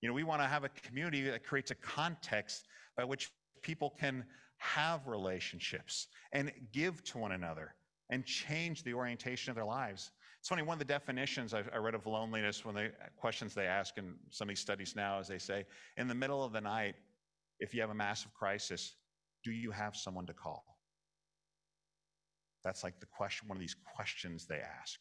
You 0.00 0.08
know, 0.08 0.14
we 0.14 0.24
want 0.24 0.40
to 0.40 0.48
have 0.48 0.64
a 0.64 0.70
community 0.70 1.20
that 1.24 1.44
creates 1.44 1.70
a 1.70 1.74
context 1.74 2.68
by 2.96 3.04
which 3.04 3.30
people 3.60 3.90
can 4.00 4.24
have 4.62 5.06
relationships 5.08 6.06
and 6.32 6.52
give 6.72 7.02
to 7.02 7.18
one 7.18 7.32
another 7.32 7.74
and 8.10 8.24
change 8.24 8.84
the 8.84 8.94
orientation 8.94 9.50
of 9.50 9.56
their 9.56 9.64
lives. 9.64 10.12
It's 10.38 10.48
funny, 10.48 10.62
one 10.62 10.74
of 10.74 10.78
the 10.78 10.84
definitions 10.84 11.52
I, 11.52 11.62
read 11.76 11.94
of 11.94 12.06
loneliness, 12.06 12.64
one 12.64 12.76
of 12.76 12.82
the 12.82 12.90
questions 13.16 13.54
they 13.54 13.66
ask 13.66 13.98
in 13.98 14.14
some 14.30 14.46
of 14.46 14.50
these 14.50 14.60
studies 14.60 14.94
now 14.94 15.18
is 15.18 15.28
they 15.28 15.38
say, 15.38 15.64
in 15.96 16.08
the 16.08 16.14
middle 16.14 16.44
of 16.44 16.52
the 16.52 16.60
night, 16.60 16.94
if 17.58 17.74
you 17.74 17.80
have 17.80 17.90
a 17.90 17.94
massive 17.94 18.32
crisis, 18.34 18.94
do 19.44 19.50
you 19.50 19.70
have 19.72 19.96
someone 19.96 20.26
to 20.26 20.32
call? 20.32 20.64
That's 22.64 22.84
like 22.84 23.00
the 23.00 23.06
question, 23.06 23.48
one 23.48 23.56
of 23.56 23.60
these 23.60 23.76
questions 23.96 24.46
they 24.46 24.60
ask. 24.80 25.00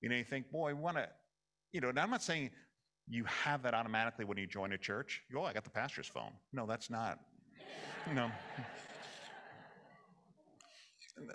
You 0.00 0.08
know, 0.08 0.16
you 0.16 0.24
think, 0.24 0.50
boy, 0.50 0.70
I 0.70 0.72
want 0.74 0.96
to, 0.98 1.08
you 1.72 1.80
know, 1.80 1.88
and 1.88 1.98
I'm 1.98 2.10
not 2.10 2.22
saying 2.22 2.50
you 3.08 3.24
have 3.24 3.62
that 3.62 3.74
automatically 3.74 4.24
when 4.24 4.38
you 4.38 4.46
join 4.46 4.72
a 4.72 4.78
church. 4.78 5.22
You, 5.30 5.40
oh, 5.40 5.44
I 5.44 5.52
got 5.52 5.64
the 5.64 5.70
pastor's 5.70 6.06
phone. 6.06 6.32
No, 6.52 6.66
that's 6.66 6.90
not. 6.90 7.18
No. 8.14 8.30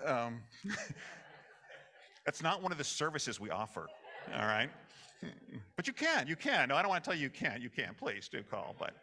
um, 0.06 0.42
that's 2.26 2.42
not 2.42 2.62
one 2.62 2.72
of 2.72 2.78
the 2.78 2.84
services 2.84 3.40
we 3.40 3.50
offer. 3.50 3.88
All 4.34 4.46
right. 4.46 4.70
But 5.76 5.88
you 5.88 5.94
can, 5.94 6.28
you 6.28 6.36
can. 6.36 6.70
No, 6.70 6.76
I 6.76 6.82
don't 6.82 6.90
want 6.90 7.04
to 7.04 7.10
tell 7.10 7.18
you 7.18 7.24
you 7.24 7.30
can't. 7.30 7.62
You 7.62 7.70
can. 7.70 7.96
Please 7.98 8.28
do 8.28 8.44
call, 8.44 8.76
but 8.78 8.94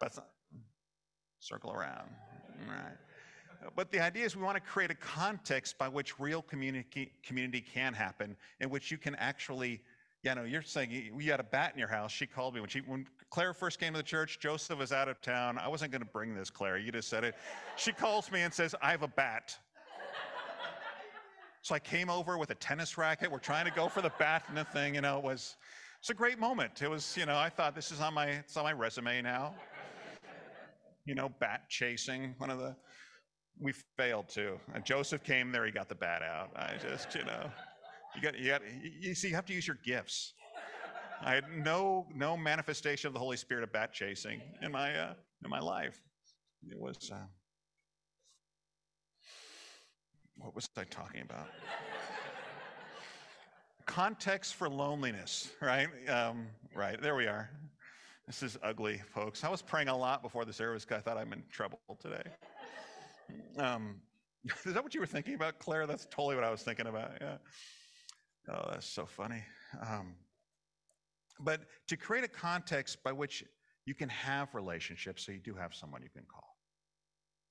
but 0.00 0.18
circle 1.40 1.72
around. 1.72 2.08
All 2.68 2.74
right. 2.74 2.96
But 3.74 3.90
the 3.90 4.00
idea 4.00 4.24
is 4.24 4.36
we 4.36 4.42
want 4.42 4.56
to 4.56 4.60
create 4.60 4.90
a 4.90 4.94
context 4.94 5.78
by 5.78 5.88
which 5.88 6.18
real 6.20 6.42
community, 6.42 7.12
community 7.22 7.60
can 7.60 7.94
happen, 7.94 8.36
in 8.60 8.70
which 8.70 8.90
you 8.90 8.98
can 8.98 9.14
actually, 9.16 9.80
you 10.26 10.34
know, 10.34 10.44
you're 10.44 10.62
saying 10.62 10.90
you 10.90 11.30
had 11.30 11.40
a 11.40 11.44
bat 11.44 11.72
in 11.72 11.78
your 11.78 11.88
house. 11.88 12.12
She 12.12 12.26
called 12.26 12.54
me 12.54 12.60
when 12.60 12.68
she, 12.68 12.80
when 12.80 13.06
Claire 13.30 13.54
first 13.54 13.80
came 13.80 13.92
to 13.92 13.98
the 13.98 14.02
church, 14.02 14.38
Joseph 14.40 14.78
was 14.78 14.92
out 14.92 15.08
of 15.08 15.20
town. 15.20 15.58
I 15.58 15.68
wasn't 15.68 15.92
going 15.92 16.02
to 16.02 16.08
bring 16.08 16.34
this, 16.34 16.50
Claire. 16.50 16.78
You 16.78 16.92
just 16.92 17.08
said 17.08 17.24
it. 17.24 17.34
She 17.76 17.92
calls 17.92 18.30
me 18.30 18.42
and 18.42 18.52
says, 18.52 18.74
I 18.82 18.90
have 18.90 19.02
a 19.02 19.08
bat. 19.08 19.56
So 21.62 21.74
I 21.74 21.78
came 21.78 22.10
over 22.10 22.38
with 22.38 22.50
a 22.50 22.54
tennis 22.56 22.96
racket. 22.96 23.30
We're 23.30 23.38
trying 23.38 23.64
to 23.64 23.72
go 23.72 23.88
for 23.88 24.00
the 24.02 24.12
bat 24.18 24.44
and 24.48 24.56
the 24.56 24.64
thing, 24.64 24.94
you 24.94 25.00
know, 25.00 25.18
it 25.18 25.24
was, 25.24 25.56
it's 25.98 26.10
a 26.10 26.14
great 26.14 26.38
moment. 26.38 26.82
It 26.82 26.88
was, 26.88 27.16
you 27.16 27.26
know, 27.26 27.36
I 27.36 27.48
thought 27.48 27.74
this 27.74 27.90
is 27.90 28.00
on 28.00 28.14
my, 28.14 28.26
it's 28.26 28.56
on 28.56 28.64
my 28.64 28.72
resume 28.72 29.22
now 29.22 29.54
you 31.06 31.14
know, 31.14 31.30
bat 31.40 31.62
chasing, 31.70 32.34
one 32.38 32.50
of 32.50 32.58
the, 32.58 32.76
we 33.58 33.72
failed 33.96 34.28
too. 34.28 34.58
And 34.74 34.84
Joseph 34.84 35.22
came 35.22 35.52
there, 35.52 35.64
he 35.64 35.72
got 35.72 35.88
the 35.88 35.94
bat 35.94 36.20
out. 36.22 36.50
I 36.56 36.74
just, 36.82 37.14
you 37.14 37.24
know, 37.24 37.50
you 38.16 38.22
got, 38.22 38.38
you 38.38 38.48
got, 38.48 38.62
you 38.82 39.14
see, 39.14 39.28
you 39.28 39.34
have 39.34 39.46
to 39.46 39.52
use 39.52 39.66
your 39.66 39.78
gifts. 39.84 40.32
I 41.22 41.34
had 41.34 41.44
no, 41.50 42.06
no 42.14 42.36
manifestation 42.36 43.08
of 43.08 43.14
the 43.14 43.18
Holy 43.18 43.36
Spirit 43.36 43.62
of 43.62 43.72
bat 43.72 43.92
chasing 43.92 44.40
in 44.62 44.72
my, 44.72 44.96
uh, 44.96 45.14
in 45.44 45.50
my 45.50 45.60
life. 45.60 46.00
It 46.70 46.78
was, 46.78 47.10
uh, 47.12 47.16
what 50.38 50.54
was 50.54 50.68
I 50.76 50.84
talking 50.84 51.22
about? 51.22 51.48
Context 53.86 54.54
for 54.54 54.68
loneliness, 54.68 55.52
right? 55.60 55.88
Um, 56.08 56.46
right, 56.74 57.00
there 57.00 57.14
we 57.14 57.26
are. 57.26 57.50
This 58.26 58.42
is 58.42 58.58
ugly, 58.62 59.00
folks. 59.14 59.44
I 59.44 59.48
was 59.48 59.62
praying 59.62 59.88
a 59.88 59.96
lot 59.96 60.22
before 60.22 60.44
the 60.44 60.52
service 60.52 60.84
because 60.84 60.98
I 60.98 61.00
thought 61.02 61.16
I'm 61.16 61.32
in 61.32 61.44
trouble 61.50 61.78
today. 62.00 62.24
Um, 63.58 63.96
is 64.64 64.74
that 64.74 64.82
what 64.82 64.94
you 64.94 65.00
were 65.00 65.06
thinking 65.06 65.34
about, 65.34 65.58
Claire? 65.58 65.86
That's 65.86 66.06
totally 66.06 66.34
what 66.34 66.44
I 66.44 66.50
was 66.50 66.62
thinking 66.62 66.86
about. 66.86 67.12
Yeah. 67.20 67.36
Oh, 68.48 68.68
that's 68.70 68.86
so 68.86 69.06
funny. 69.06 69.42
Um, 69.80 70.14
but 71.40 71.62
to 71.88 71.96
create 71.96 72.24
a 72.24 72.28
context 72.28 73.02
by 73.02 73.12
which 73.12 73.44
you 73.86 73.94
can 73.94 74.08
have 74.08 74.54
relationships, 74.54 75.24
so 75.24 75.32
you 75.32 75.38
do 75.38 75.54
have 75.54 75.74
someone 75.74 76.02
you 76.02 76.08
can 76.10 76.24
call. 76.24 76.56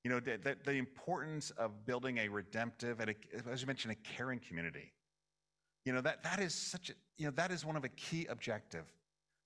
You 0.03 0.11
know, 0.11 0.19
the, 0.19 0.37
the, 0.37 0.55
the 0.63 0.73
importance 0.73 1.51
of 1.51 1.85
building 1.85 2.19
a 2.19 2.27
redemptive 2.27 2.99
and, 2.99 3.11
a, 3.11 3.49
as 3.51 3.61
you 3.61 3.67
mentioned, 3.67 3.93
a 3.93 4.09
caring 4.15 4.39
community. 4.39 4.93
You 5.85 5.93
know, 5.93 6.01
that, 6.01 6.23
that 6.23 6.39
is 6.39 6.53
such 6.53 6.89
a, 6.89 6.93
you 7.17 7.25
know, 7.25 7.31
that 7.31 7.51
is 7.51 7.65
one 7.65 7.75
of 7.75 7.83
a 7.83 7.89
key 7.89 8.25
objective 8.29 8.85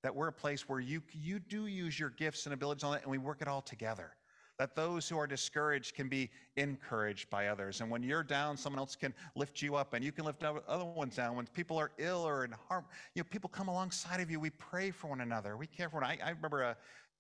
that 0.04 0.16
we're 0.16 0.28
a 0.28 0.34
place 0.34 0.68
where 0.70 0.80
you, 0.80 1.02
you 1.12 1.40
do 1.40 1.68
use 1.68 2.00
your 2.00 2.10
gifts 2.10 2.46
and 2.46 2.54
abilities 2.54 2.84
on 2.84 2.96
it 2.96 3.02
and 3.04 3.12
we 3.12 3.18
work 3.18 3.42
it 3.42 3.48
all 3.48 3.62
together. 3.62 4.12
That 4.60 4.76
those 4.76 5.08
who 5.08 5.18
are 5.18 5.26
discouraged 5.26 5.96
can 5.96 6.10
be 6.10 6.30
encouraged 6.58 7.30
by 7.30 7.48
others. 7.48 7.80
And 7.80 7.90
when 7.90 8.04
you're 8.04 8.24
down, 8.24 8.58
someone 8.58 8.80
else 8.80 8.94
can 8.96 9.14
lift 9.36 9.62
you 9.62 9.76
up 9.76 9.94
and 9.94 10.04
you 10.04 10.12
can 10.12 10.26
lift 10.26 10.44
other 10.44 10.86
ones 10.86 11.16
down. 11.16 11.38
When 11.38 11.48
people 11.48 11.78
are 11.78 11.92
ill 11.98 12.28
or 12.28 12.44
in 12.44 12.52
harm, 12.68 12.84
you 13.16 13.22
know, 13.22 13.28
people 13.32 13.50
come 13.50 13.70
alongside 13.70 14.20
of 14.20 14.30
you. 14.30 14.38
We 14.38 14.50
pray 14.50 14.92
for 14.92 15.08
one 15.08 15.22
another. 15.22 15.56
We 15.56 15.66
care 15.66 15.90
for 15.90 16.02
one. 16.02 16.04
I, 16.04 16.18
I 16.22 16.32
remember 16.32 16.64
uh, 16.66 16.74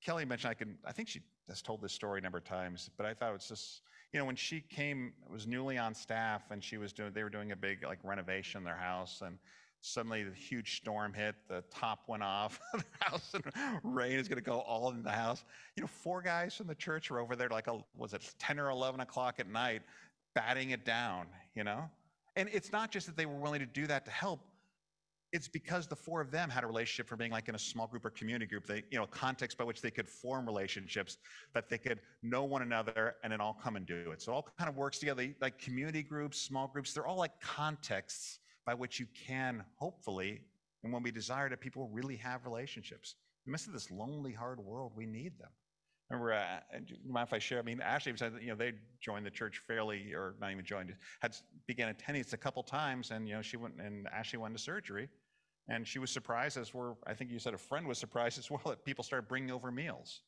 Kelly 0.03 0.25
mentioned, 0.25 0.51
I 0.51 0.53
can, 0.53 0.77
I 0.85 0.91
think 0.91 1.07
she 1.07 1.21
has 1.47 1.61
told 1.61 1.81
this 1.81 1.93
story 1.93 2.19
a 2.19 2.21
number 2.21 2.37
of 2.37 2.43
times, 2.43 2.89
but 2.97 3.05
I 3.05 3.13
thought 3.13 3.29
it 3.29 3.33
was 3.33 3.47
just, 3.47 3.81
you 4.11 4.19
know, 4.19 4.25
when 4.25 4.35
she 4.35 4.59
came, 4.59 5.13
was 5.29 5.47
newly 5.47 5.77
on 5.77 5.93
staff 5.93 6.51
and 6.51 6.61
she 6.61 6.77
was 6.77 6.91
doing, 6.91 7.13
they 7.13 7.23
were 7.23 7.29
doing 7.29 7.53
a 7.53 7.55
big 7.55 7.85
like 7.85 7.99
renovation 8.03 8.59
in 8.59 8.65
their 8.65 8.75
house 8.75 9.21
and 9.25 9.37
Suddenly, 9.81 10.23
the 10.23 10.35
huge 10.35 10.77
storm 10.77 11.13
hit. 11.13 11.35
The 11.47 11.63
top 11.71 11.99
went 12.07 12.21
off 12.21 12.59
the 12.73 12.83
house, 12.99 13.33
and 13.33 13.43
rain 13.83 14.19
is 14.19 14.27
going 14.27 14.37
to 14.37 14.43
go 14.43 14.59
all 14.59 14.91
in 14.91 15.03
the 15.03 15.11
house. 15.11 15.45
You 15.75 15.81
know, 15.83 15.87
four 15.87 16.21
guys 16.21 16.55
from 16.55 16.67
the 16.67 16.75
church 16.75 17.09
were 17.09 17.19
over 17.19 17.35
there, 17.35 17.47
like, 17.49 17.67
a, 17.67 17.79
was 17.95 18.13
it 18.13 18.29
10 18.39 18.59
or 18.59 18.69
11 18.69 18.99
o'clock 18.99 19.35
at 19.39 19.49
night, 19.49 19.81
batting 20.35 20.71
it 20.71 20.85
down, 20.85 21.27
you 21.55 21.63
know? 21.63 21.89
And 22.35 22.49
it's 22.51 22.71
not 22.71 22.91
just 22.91 23.07
that 23.07 23.15
they 23.15 23.25
were 23.25 23.37
willing 23.37 23.61
to 23.61 23.65
do 23.65 23.87
that 23.87 24.03
to 24.05 24.11
help. 24.11 24.41
It's 25.31 25.47
because 25.47 25.87
the 25.87 25.95
four 25.95 26.21
of 26.21 26.31
them 26.31 26.49
had 26.49 26.63
a 26.63 26.67
relationship 26.67 27.07
from 27.07 27.19
being 27.19 27.31
like 27.31 27.47
in 27.47 27.55
a 27.55 27.59
small 27.59 27.85
group 27.85 28.03
or 28.03 28.09
community 28.09 28.47
group, 28.47 28.65
they, 28.65 28.83
you 28.89 28.97
know, 28.97 29.05
context 29.05 29.57
by 29.57 29.63
which 29.63 29.79
they 29.79 29.91
could 29.91 30.09
form 30.09 30.45
relationships, 30.45 31.17
that 31.53 31.69
they 31.69 31.77
could 31.77 31.99
know 32.23 32.43
one 32.43 32.63
another 32.63 33.15
and 33.23 33.31
then 33.31 33.39
all 33.39 33.53
come 33.53 33.75
and 33.75 33.85
do 33.85 34.11
it. 34.11 34.21
So 34.21 34.31
it 34.31 34.35
all 34.35 34.47
kind 34.57 34.67
of 34.69 34.75
works 34.75 34.97
together. 34.97 35.27
Like 35.39 35.59
community 35.59 36.01
groups, 36.01 36.41
small 36.41 36.67
groups, 36.67 36.93
they're 36.93 37.05
all 37.05 37.17
like 37.17 37.39
contexts 37.39 38.39
by 38.65 38.73
which 38.73 38.99
you 38.99 39.07
can 39.27 39.63
hopefully, 39.75 40.41
and 40.83 40.93
when 40.93 41.03
we 41.03 41.11
desire 41.11 41.49
that 41.49 41.59
people 41.59 41.89
really 41.91 42.15
have 42.17 42.45
relationships. 42.45 43.15
In 43.45 43.51
the 43.51 43.53
midst 43.53 43.67
of 43.67 43.73
this 43.73 43.91
lonely, 43.91 44.33
hard 44.33 44.59
world, 44.59 44.93
we 44.95 45.05
need 45.05 45.37
them. 45.39 45.49
Remember, 46.09 46.33
uh, 46.33 46.59
do 46.85 46.95
you 47.03 47.13
mind 47.13 47.27
if 47.27 47.33
I 47.33 47.39
share? 47.39 47.59
I 47.59 47.61
mean, 47.61 47.81
Ashley 47.81 48.13
said 48.15 48.33
you 48.41 48.47
know, 48.47 48.55
they 48.55 48.73
joined 48.99 49.25
the 49.25 49.31
church 49.31 49.61
fairly, 49.67 50.13
or 50.13 50.35
not 50.41 50.51
even 50.51 50.65
joined, 50.65 50.95
had 51.21 51.35
began 51.67 51.89
attending 51.89 52.21
it 52.21 52.33
a 52.33 52.37
couple 52.37 52.63
times, 52.63 53.11
and, 53.11 53.27
you 53.27 53.35
know, 53.35 53.41
she 53.43 53.57
went, 53.57 53.75
and 53.79 54.07
Ashley 54.07 54.39
went 54.39 54.55
to 54.57 54.61
surgery. 54.61 55.07
And 55.67 55.87
she 55.87 55.99
was 55.99 56.09
surprised, 56.09 56.57
as 56.57 56.73
were, 56.73 56.95
I 57.05 57.13
think 57.13 57.29
you 57.29 57.37
said 57.37 57.53
a 57.53 57.57
friend 57.59 57.87
was 57.87 57.99
surprised 57.99 58.39
as 58.39 58.49
well, 58.49 58.61
that 58.65 58.83
people 58.83 59.03
started 59.03 59.27
bringing 59.27 59.51
over 59.51 59.71
meals, 59.71 60.21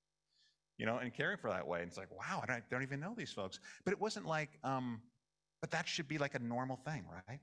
you 0.78 0.86
know, 0.86 0.98
and 0.98 1.12
caring 1.12 1.38
for 1.38 1.50
that 1.50 1.66
way. 1.66 1.80
And 1.80 1.88
it's 1.88 1.98
like, 1.98 2.12
wow, 2.12 2.42
I 2.44 2.46
don't, 2.46 2.58
I 2.58 2.62
don't 2.70 2.84
even 2.84 3.00
know 3.00 3.16
these 3.18 3.34
folks. 3.34 3.60
But 3.84 3.92
it 3.92 4.00
wasn't 4.00 4.28
like, 4.28 4.60
um, 4.64 5.02
but 5.62 5.72
that 5.72 5.88
should 5.88 6.08
be 6.08 6.20
like 6.20 6.36
a 6.36 6.40
normal 6.40 6.78
thing, 6.86 7.06
right? 7.28 7.40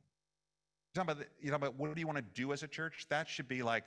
You 0.95 1.03
talking 1.03 1.11
about, 1.11 1.27
you 1.41 1.51
talking 1.51 1.67
about 1.67 1.79
what 1.79 1.95
do 1.95 2.01
you 2.01 2.07
want 2.07 2.19
to 2.19 2.25
do 2.35 2.53
as 2.53 2.63
a 2.63 2.69
church? 2.69 3.07
That 3.11 3.29
should 3.29 3.49
be 3.49 3.63
like, 3.63 3.85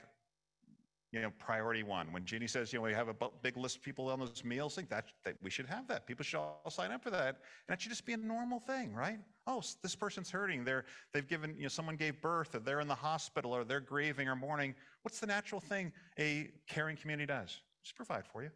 you 1.12 1.20
know, 1.20 1.30
priority 1.38 1.82
one. 1.82 2.10
When 2.10 2.24
Jeannie 2.24 2.46
says, 2.46 2.72
you 2.72 2.78
know, 2.78 2.84
we 2.84 2.94
have 2.94 3.08
a 3.08 3.14
big 3.42 3.58
list 3.58 3.76
of 3.76 3.82
people 3.82 4.08
on 4.08 4.18
those 4.18 4.42
meals, 4.44 4.74
think 4.74 4.88
that, 4.88 5.06
that 5.24 5.36
we 5.42 5.50
should 5.50 5.66
have 5.66 5.86
that. 5.88 6.06
People 6.06 6.24
should 6.24 6.38
all 6.38 6.70
sign 6.70 6.90
up 6.90 7.02
for 7.02 7.10
that. 7.10 7.26
And 7.28 7.36
that 7.68 7.82
should 7.82 7.90
just 7.90 8.06
be 8.06 8.14
a 8.14 8.16
normal 8.16 8.60
thing, 8.60 8.94
right? 8.94 9.18
Oh, 9.46 9.62
this 9.82 9.94
person's 9.94 10.30
hurting. 10.30 10.64
They're, 10.64 10.86
they've 11.12 11.28
given, 11.28 11.54
you 11.56 11.64
know, 11.64 11.68
someone 11.68 11.96
gave 11.96 12.22
birth 12.22 12.54
or 12.54 12.60
they're 12.60 12.80
in 12.80 12.88
the 12.88 12.94
hospital 12.94 13.54
or 13.54 13.62
they're 13.64 13.80
grieving 13.80 14.26
or 14.26 14.36
mourning. 14.36 14.74
What's 15.02 15.20
the 15.20 15.26
natural 15.26 15.60
thing 15.60 15.92
a 16.18 16.50
caring 16.66 16.96
community 16.96 17.26
does? 17.26 17.58
Just 17.82 17.94
provide 17.94 18.26
for 18.26 18.42
you. 18.42 18.50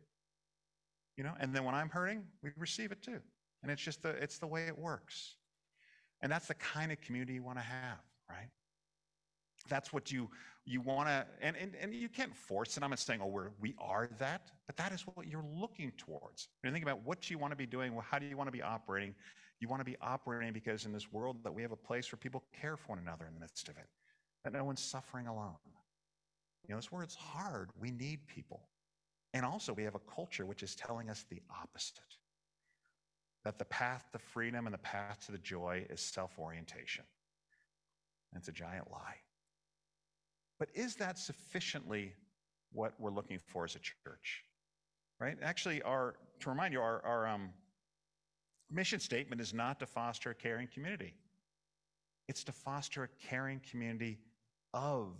You 1.19 1.25
know, 1.25 1.35
and 1.39 1.55
then 1.55 1.65
when 1.65 1.75
I'm 1.75 1.91
hurting, 1.91 2.25
we 2.43 2.51
receive 2.57 2.91
it 2.91 3.03
too. 3.03 3.21
And 3.63 3.71
it's 3.71 3.83
just 3.83 4.03
the, 4.03 4.11
it's 4.11 4.39
the 4.39 4.47
way 4.47 4.67
it 4.67 4.79
works. 4.79 5.37
And 6.23 6.33
that's 6.33 6.47
the 6.47 6.55
kind 6.55 6.91
of 6.91 7.01
community 7.03 7.35
you 7.35 7.43
want 7.43 7.59
to 7.59 7.65
have, 7.65 7.99
right? 8.29 8.49
That's 9.69 9.93
what 9.93 10.13
you 10.13 10.29
you 10.65 10.81
want 10.81 11.09
to, 11.09 11.27
and, 11.41 11.57
and 11.57 11.75
and 11.81 11.95
you 11.95 12.09
can't 12.09 12.35
force 12.35 12.77
it. 12.77 12.83
I'm 12.83 12.91
not 12.91 12.99
saying, 12.99 13.21
oh, 13.23 13.27
we're 13.27 13.51
we 13.61 13.75
are 13.79 14.09
that, 14.19 14.51
but 14.67 14.77
that 14.77 14.93
is 14.93 15.03
what 15.03 15.27
you're 15.27 15.45
looking 15.55 15.93
towards. 15.97 16.49
You 16.65 16.71
think 16.73 16.85
about 16.85 17.05
what 17.05 17.31
you 17.31 17.39
want 17.39 17.53
to 17.53 17.57
be 17.57 17.67
doing, 17.67 17.95
well, 17.95 18.05
how 18.09 18.19
do 18.19 18.27
you 18.27 18.37
want 18.37 18.49
to 18.49 18.53
be 18.53 18.63
operating? 18.63 19.15
You 19.61 19.69
want 19.69 19.81
to 19.81 19.85
be 19.85 19.97
operating 20.01 20.53
because 20.53 20.85
in 20.85 20.93
this 20.93 21.13
world 21.13 21.39
that 21.45 21.55
we 21.55 21.63
have 21.63 21.73
a 21.73 21.77
place 21.77 22.11
where 22.13 22.19
people 22.19 22.45
care 22.61 22.77
for 22.77 22.89
one 22.89 22.99
another 22.99 23.27
in 23.27 23.35
the 23.35 23.41
midst 23.41 23.69
of 23.69 23.77
it, 23.79 23.89
that 24.45 24.53
no 24.53 24.65
one's 24.65 24.83
suffering 24.83 25.27
alone. 25.27 25.55
You 26.69 26.75
know, 26.75 26.79
this 26.79 26.93
world's 26.93 27.15
hard. 27.15 27.71
We 27.81 27.91
need 27.91 28.27
people. 28.27 28.69
And 29.35 29.45
also, 29.45 29.73
we 29.73 29.85
have 29.85 29.95
a 29.95 30.15
culture 30.15 30.47
which 30.47 30.63
is 30.63 30.75
telling 30.75 31.11
us 31.11 31.25
the 31.31 31.41
opposite 31.63 32.01
that 33.45 33.59
the 33.59 33.65
path 33.67 34.07
to 34.13 34.19
freedom 34.19 34.67
and 34.67 34.75
the 34.75 34.79
path 34.79 35.25
to 35.27 35.33
the 35.33 35.39
joy 35.39 35.87
is 35.89 36.01
self 36.01 36.37
orientation. 36.39 37.05
It's 38.35 38.49
a 38.49 38.53
giant 38.53 38.91
lie. 38.91 39.17
But 40.59 40.69
is 40.75 40.97
that 40.97 41.19
sufficiently 41.19 42.15
what 42.73 42.95
we're 42.99 43.11
looking 43.11 43.39
for 43.39 43.65
as 43.65 43.77
a 43.77 43.79
church? 43.79 44.45
Right? 45.21 45.37
Actually, 45.43 45.83
our 45.83 46.17
to 46.41 46.51
remind 46.51 46.73
you, 46.73 46.81
our, 46.81 47.05
our 47.05 47.27
um, 47.27 47.51
mission 48.71 49.01
statement 49.01 49.41
is 49.41 49.55
not 49.55 49.81
to 49.81 49.87
foster 49.87 50.31
a 50.31 50.35
caring 50.35 50.69
community. 50.69 51.15
It's 52.29 52.45
to 52.45 52.53
foster 52.53 53.05
a 53.05 53.09
caring 53.29 53.61
community 53.71 54.19
of 54.75 55.15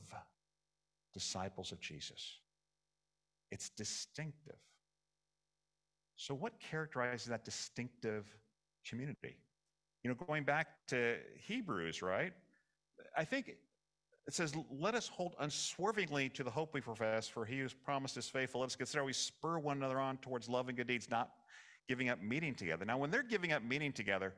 disciples 1.15 1.73
of 1.73 1.81
Jesus. 1.81 2.41
It's 3.51 3.71
distinctive. 3.71 4.59
So, 6.17 6.35
what 6.35 6.59
characterizes 6.59 7.27
that 7.29 7.45
distinctive 7.45 8.27
community? 8.89 9.37
You 10.03 10.11
know, 10.11 10.17
going 10.27 10.45
back 10.45 10.69
to 10.89 11.17
Hebrews, 11.47 12.03
right? 12.03 12.33
I 13.17 13.25
think 13.25 13.49
it 14.27 14.35
says, 14.35 14.55
Let 14.71 14.95
us 14.95 15.09
hold 15.09 15.35
unswervingly 15.41 16.29
to 16.31 16.45
the 16.45 16.51
hope 16.51 16.75
we 16.75 16.81
profess, 16.81 17.29
for 17.29 17.45
he 17.45 17.61
who's 17.61 17.75
promised 17.75 18.17
is 18.17 18.29
faithful. 18.29 18.61
Let 18.61 18.67
us 18.67 18.77
consider 18.77 19.05
we 19.05 19.13
spur 19.13 19.59
one 19.59 19.79
another 19.79 20.01
on 20.01 20.19
towards 20.19 20.49
love 20.49 20.69
and 20.69 20.77
good 20.77 20.89
deeds, 20.89 21.09
not 21.11 21.31
giving 21.89 22.09
up 22.09 22.21
meeting 22.21 22.55
together. 22.55 22.85
Now, 22.85 22.99
when 22.99 23.11
they're 23.11 23.23
giving 23.23 23.53
up 23.53 23.63
meeting 23.63 23.93
together 23.93 24.35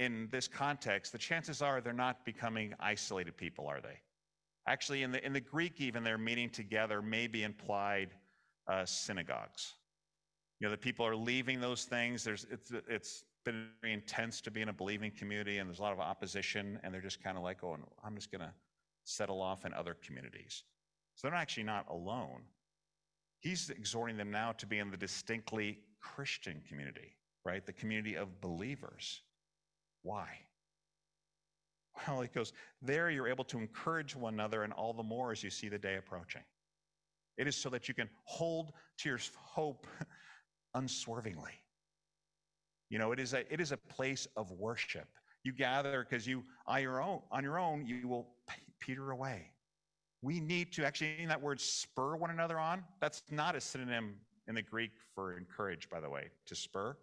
in 0.00 0.28
this 0.32 0.48
context, 0.48 1.12
the 1.12 1.18
chances 1.18 1.60
are 1.62 1.80
they're 1.80 1.92
not 1.92 2.24
becoming 2.24 2.74
isolated 2.80 3.36
people, 3.36 3.66
are 3.66 3.80
they? 3.80 3.98
Actually, 4.66 5.02
in 5.02 5.10
the, 5.12 5.24
in 5.24 5.32
the 5.32 5.40
Greek, 5.40 5.80
even 5.80 6.02
their 6.02 6.18
meeting 6.18 6.48
together 6.48 7.02
may 7.02 7.26
be 7.26 7.42
implied 7.42 8.10
uh, 8.68 8.84
synagogues. 8.86 9.74
You 10.62 10.68
know, 10.68 10.70
the 10.70 10.78
people 10.78 11.04
are 11.04 11.16
leaving 11.16 11.60
those 11.60 11.86
things. 11.86 12.22
There's, 12.22 12.46
it's, 12.48 12.70
it's 12.88 13.24
been 13.44 13.66
very 13.80 13.92
intense 13.92 14.40
to 14.42 14.50
be 14.52 14.60
in 14.60 14.68
a 14.68 14.72
believing 14.72 15.10
community, 15.10 15.58
and 15.58 15.68
there's 15.68 15.80
a 15.80 15.82
lot 15.82 15.92
of 15.92 15.98
opposition, 15.98 16.78
and 16.84 16.94
they're 16.94 17.00
just 17.00 17.20
kind 17.20 17.36
of 17.36 17.42
like, 17.42 17.64
oh, 17.64 17.76
I'm 18.04 18.14
just 18.14 18.30
going 18.30 18.42
to 18.42 18.52
settle 19.02 19.42
off 19.42 19.64
in 19.64 19.74
other 19.74 19.96
communities. 20.06 20.62
So 21.16 21.26
they're 21.26 21.36
actually 21.36 21.64
not 21.64 21.86
alone. 21.90 22.42
He's 23.40 23.70
exhorting 23.70 24.16
them 24.16 24.30
now 24.30 24.52
to 24.52 24.64
be 24.64 24.78
in 24.78 24.92
the 24.92 24.96
distinctly 24.96 25.80
Christian 26.00 26.62
community, 26.68 27.16
right? 27.44 27.66
The 27.66 27.72
community 27.72 28.14
of 28.14 28.40
believers. 28.40 29.22
Why? 30.02 30.28
Well, 32.06 32.20
he 32.20 32.28
goes, 32.28 32.52
there 32.80 33.10
you're 33.10 33.26
able 33.26 33.44
to 33.46 33.58
encourage 33.58 34.14
one 34.14 34.34
another, 34.34 34.62
and 34.62 34.72
all 34.72 34.92
the 34.92 35.02
more 35.02 35.32
as 35.32 35.42
you 35.42 35.50
see 35.50 35.68
the 35.68 35.76
day 35.76 35.96
approaching. 35.96 36.42
It 37.36 37.48
is 37.48 37.56
so 37.56 37.68
that 37.70 37.88
you 37.88 37.94
can 37.94 38.08
hold 38.22 38.74
to 38.98 39.08
your 39.08 39.18
hope 39.34 39.88
unswervingly. 40.74 41.52
You 42.90 42.98
know, 42.98 43.12
it 43.12 43.18
is 43.18 43.32
a 43.32 43.50
it 43.52 43.60
is 43.60 43.72
a 43.72 43.76
place 43.76 44.26
of 44.36 44.50
worship. 44.52 45.08
You 45.44 45.52
gather 45.52 46.06
because 46.08 46.26
you 46.26 46.44
on 46.66 46.82
your 46.82 47.02
own 47.02 47.20
on 47.30 47.42
your 47.42 47.58
own 47.58 47.86
you 47.86 48.06
will 48.06 48.28
peter 48.80 49.10
away. 49.10 49.50
We 50.20 50.40
need 50.40 50.72
to 50.74 50.84
actually 50.84 51.20
in 51.20 51.28
that 51.28 51.40
word 51.40 51.60
spur 51.60 52.16
one 52.16 52.30
another 52.30 52.58
on. 52.58 52.84
That's 53.00 53.22
not 53.30 53.56
a 53.56 53.60
synonym 53.60 54.16
in 54.46 54.54
the 54.54 54.62
Greek 54.62 54.92
for 55.14 55.36
encourage, 55.36 55.88
by 55.88 56.00
the 56.00 56.10
way. 56.10 56.30
To 56.46 56.54
spur, 56.54 56.96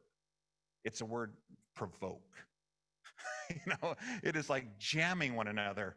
it's 0.86 1.01
a 1.01 1.05
word 1.05 1.34
provoke. 1.75 2.36
you 3.49 3.73
know, 3.82 3.95
it 4.23 4.36
is 4.36 4.49
like 4.49 4.77
jamming 4.77 5.36
one 5.36 5.47
another 5.47 5.95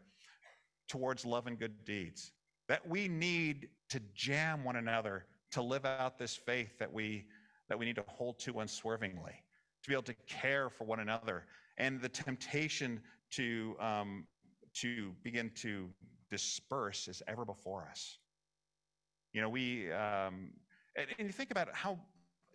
towards 0.88 1.24
love 1.24 1.46
and 1.46 1.58
good 1.58 1.84
deeds. 1.84 2.32
That 2.68 2.88
we 2.88 3.08
need 3.08 3.68
to 3.90 4.00
jam 4.14 4.64
one 4.64 4.76
another 4.76 5.26
to 5.52 5.62
live 5.62 5.84
out 5.84 6.18
this 6.18 6.34
faith 6.34 6.78
that 6.78 6.92
we 6.92 7.26
that 7.68 7.78
we 7.78 7.86
need 7.86 7.96
to 7.96 8.04
hold 8.06 8.38
to 8.40 8.60
unswervingly, 8.60 9.34
to 9.82 9.88
be 9.88 9.94
able 9.94 10.02
to 10.04 10.14
care 10.26 10.70
for 10.70 10.84
one 10.84 11.00
another, 11.00 11.46
and 11.78 12.00
the 12.00 12.08
temptation 12.08 13.00
to 13.30 13.74
um, 13.80 14.26
to 14.74 15.12
begin 15.22 15.50
to 15.56 15.88
disperse 16.30 17.08
is 17.08 17.22
ever 17.28 17.44
before 17.44 17.86
us. 17.90 18.18
You 19.32 19.40
know, 19.40 19.48
we 19.48 19.90
um, 19.92 20.50
and, 20.96 21.06
and 21.18 21.26
you 21.28 21.32
think 21.32 21.50
about 21.50 21.74
how 21.74 21.98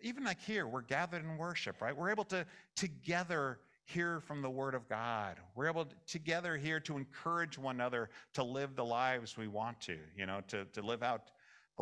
even 0.00 0.24
like 0.24 0.40
here 0.40 0.66
we're 0.66 0.82
gathered 0.82 1.24
in 1.24 1.36
worship, 1.36 1.80
right? 1.82 1.96
We're 1.96 2.10
able 2.10 2.24
to 2.24 2.46
together 2.76 3.58
hear 3.84 4.20
from 4.20 4.42
the 4.42 4.50
Word 4.50 4.74
of 4.74 4.88
God. 4.88 5.36
We're 5.54 5.68
able 5.68 5.86
to, 5.86 5.94
together 6.06 6.56
here 6.56 6.78
to 6.80 6.96
encourage 6.96 7.56
one 7.56 7.76
another 7.76 8.10
to 8.34 8.44
live 8.44 8.76
the 8.76 8.84
lives 8.84 9.38
we 9.38 9.48
want 9.48 9.80
to, 9.82 9.96
you 10.16 10.26
know, 10.26 10.42
to, 10.48 10.66
to 10.66 10.82
live 10.82 11.02
out 11.02 11.30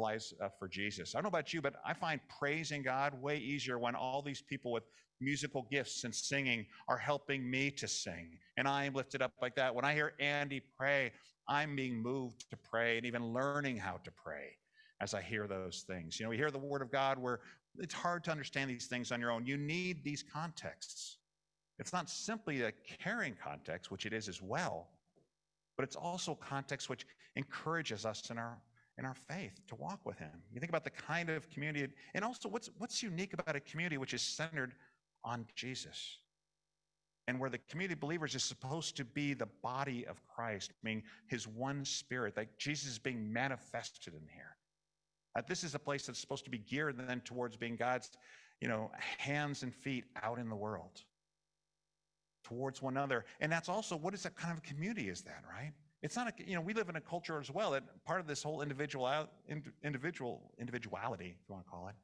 lives 0.00 0.34
uh, 0.42 0.48
for 0.58 0.68
Jesus. 0.68 1.14
I 1.14 1.18
don't 1.18 1.24
know 1.24 1.38
about 1.38 1.52
you, 1.52 1.60
but 1.60 1.74
I 1.84 1.94
find 1.94 2.20
praising 2.38 2.82
God 2.82 3.20
way 3.20 3.38
easier 3.38 3.78
when 3.78 3.94
all 3.94 4.22
these 4.22 4.42
people 4.42 4.72
with 4.72 4.84
musical 5.20 5.66
gifts 5.70 6.04
and 6.04 6.14
singing 6.14 6.66
are 6.88 6.98
helping 6.98 7.50
me 7.50 7.70
to 7.70 7.88
sing. 7.88 8.38
And 8.56 8.68
I 8.68 8.84
am 8.84 8.94
lifted 8.94 9.22
up 9.22 9.32
like 9.40 9.54
that. 9.56 9.74
When 9.74 9.84
I 9.84 9.94
hear 9.94 10.12
Andy 10.20 10.62
pray, 10.78 11.12
I'm 11.48 11.76
being 11.76 12.02
moved 12.02 12.48
to 12.50 12.56
pray 12.56 12.96
and 12.96 13.06
even 13.06 13.32
learning 13.32 13.78
how 13.78 13.98
to 14.04 14.10
pray 14.10 14.56
as 15.00 15.14
I 15.14 15.22
hear 15.22 15.46
those 15.46 15.84
things. 15.86 16.18
You 16.18 16.24
know, 16.24 16.30
we 16.30 16.36
hear 16.36 16.50
the 16.50 16.58
Word 16.58 16.82
of 16.82 16.90
God 16.90 17.18
where 17.18 17.40
it's 17.78 17.94
hard 17.94 18.24
to 18.24 18.30
understand 18.30 18.70
these 18.70 18.86
things 18.86 19.12
on 19.12 19.20
your 19.20 19.30
own. 19.30 19.46
You 19.46 19.56
need 19.56 20.02
these 20.04 20.22
contexts. 20.22 21.18
It's 21.78 21.92
not 21.92 22.08
simply 22.08 22.62
a 22.62 22.72
caring 23.02 23.36
context, 23.42 23.90
which 23.90 24.06
it 24.06 24.12
is 24.12 24.28
as 24.28 24.40
well, 24.40 24.88
but 25.76 25.84
it's 25.84 25.96
also 25.96 26.34
context 26.34 26.88
which 26.88 27.06
encourages 27.36 28.06
us 28.06 28.30
in 28.30 28.38
our 28.38 28.58
in 28.98 29.04
our 29.04 29.14
faith 29.14 29.60
to 29.68 29.74
walk 29.74 30.00
with 30.04 30.18
him. 30.18 30.42
You 30.52 30.60
think 30.60 30.70
about 30.70 30.84
the 30.84 30.90
kind 30.90 31.28
of 31.28 31.50
community 31.50 31.92
and 32.14 32.24
also 32.24 32.48
what's 32.48 32.70
what's 32.78 33.02
unique 33.02 33.32
about 33.34 33.56
a 33.56 33.60
community 33.60 33.98
which 33.98 34.14
is 34.14 34.22
centered 34.22 34.74
on 35.24 35.46
Jesus. 35.54 36.18
And 37.28 37.40
where 37.40 37.50
the 37.50 37.58
community 37.58 37.94
of 37.94 38.00
believers 38.00 38.36
is 38.36 38.44
supposed 38.44 38.96
to 38.98 39.04
be 39.04 39.34
the 39.34 39.48
body 39.60 40.06
of 40.06 40.24
Christ, 40.24 40.70
meaning 40.84 41.02
his 41.26 41.48
one 41.48 41.84
spirit, 41.84 42.36
like 42.36 42.56
Jesus 42.56 42.88
is 42.92 42.98
being 43.00 43.32
manifested 43.32 44.14
in 44.14 44.28
here. 44.32 44.56
This 45.48 45.64
is 45.64 45.74
a 45.74 45.78
place 45.78 46.06
that's 46.06 46.20
supposed 46.20 46.44
to 46.44 46.50
be 46.50 46.58
geared 46.58 46.96
then 46.96 47.20
towards 47.22 47.56
being 47.56 47.74
God's, 47.74 48.10
you 48.60 48.68
know, 48.68 48.92
hands 49.18 49.64
and 49.64 49.74
feet 49.74 50.04
out 50.22 50.38
in 50.38 50.48
the 50.48 50.54
world 50.54 51.02
towards 52.44 52.80
one 52.80 52.96
another. 52.96 53.24
And 53.40 53.50
that's 53.50 53.68
also 53.68 53.96
what 53.96 54.14
is 54.14 54.22
that 54.22 54.36
kind 54.36 54.56
of 54.56 54.62
community 54.62 55.08
is 55.08 55.22
that, 55.22 55.42
right? 55.50 55.72
It's 56.02 56.16
not 56.16 56.28
a, 56.28 56.48
you 56.48 56.54
know, 56.54 56.60
we 56.60 56.74
live 56.74 56.88
in 56.88 56.96
a 56.96 57.00
culture 57.00 57.40
as 57.40 57.50
well 57.50 57.72
that 57.72 57.82
part 58.04 58.20
of 58.20 58.26
this 58.26 58.42
whole 58.42 58.62
individual, 58.62 59.28
individual, 59.82 60.52
individuality, 60.58 61.36
if 61.40 61.48
you 61.48 61.54
want 61.54 61.64
to 61.64 61.70
call 61.70 61.88
it. 61.88 61.94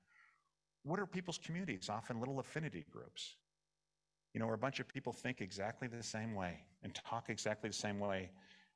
What 0.85 0.99
are 0.99 1.07
people's 1.07 1.39
communities? 1.39 1.89
Often 1.89 2.19
little 2.19 2.41
affinity 2.41 2.85
groups. 2.91 3.37
You 4.35 4.41
know, 4.41 4.47
where 4.47 4.55
a 4.55 4.59
bunch 4.59 4.81
of 4.81 4.89
people 4.89 5.13
think 5.13 5.41
exactly 5.41 5.89
the 5.89 6.03
same 6.03 6.35
way 6.35 6.65
and 6.83 6.95
talk 6.95 7.29
exactly 7.29 7.69
the 7.69 7.75
same 7.75 8.01
way. 8.01 8.31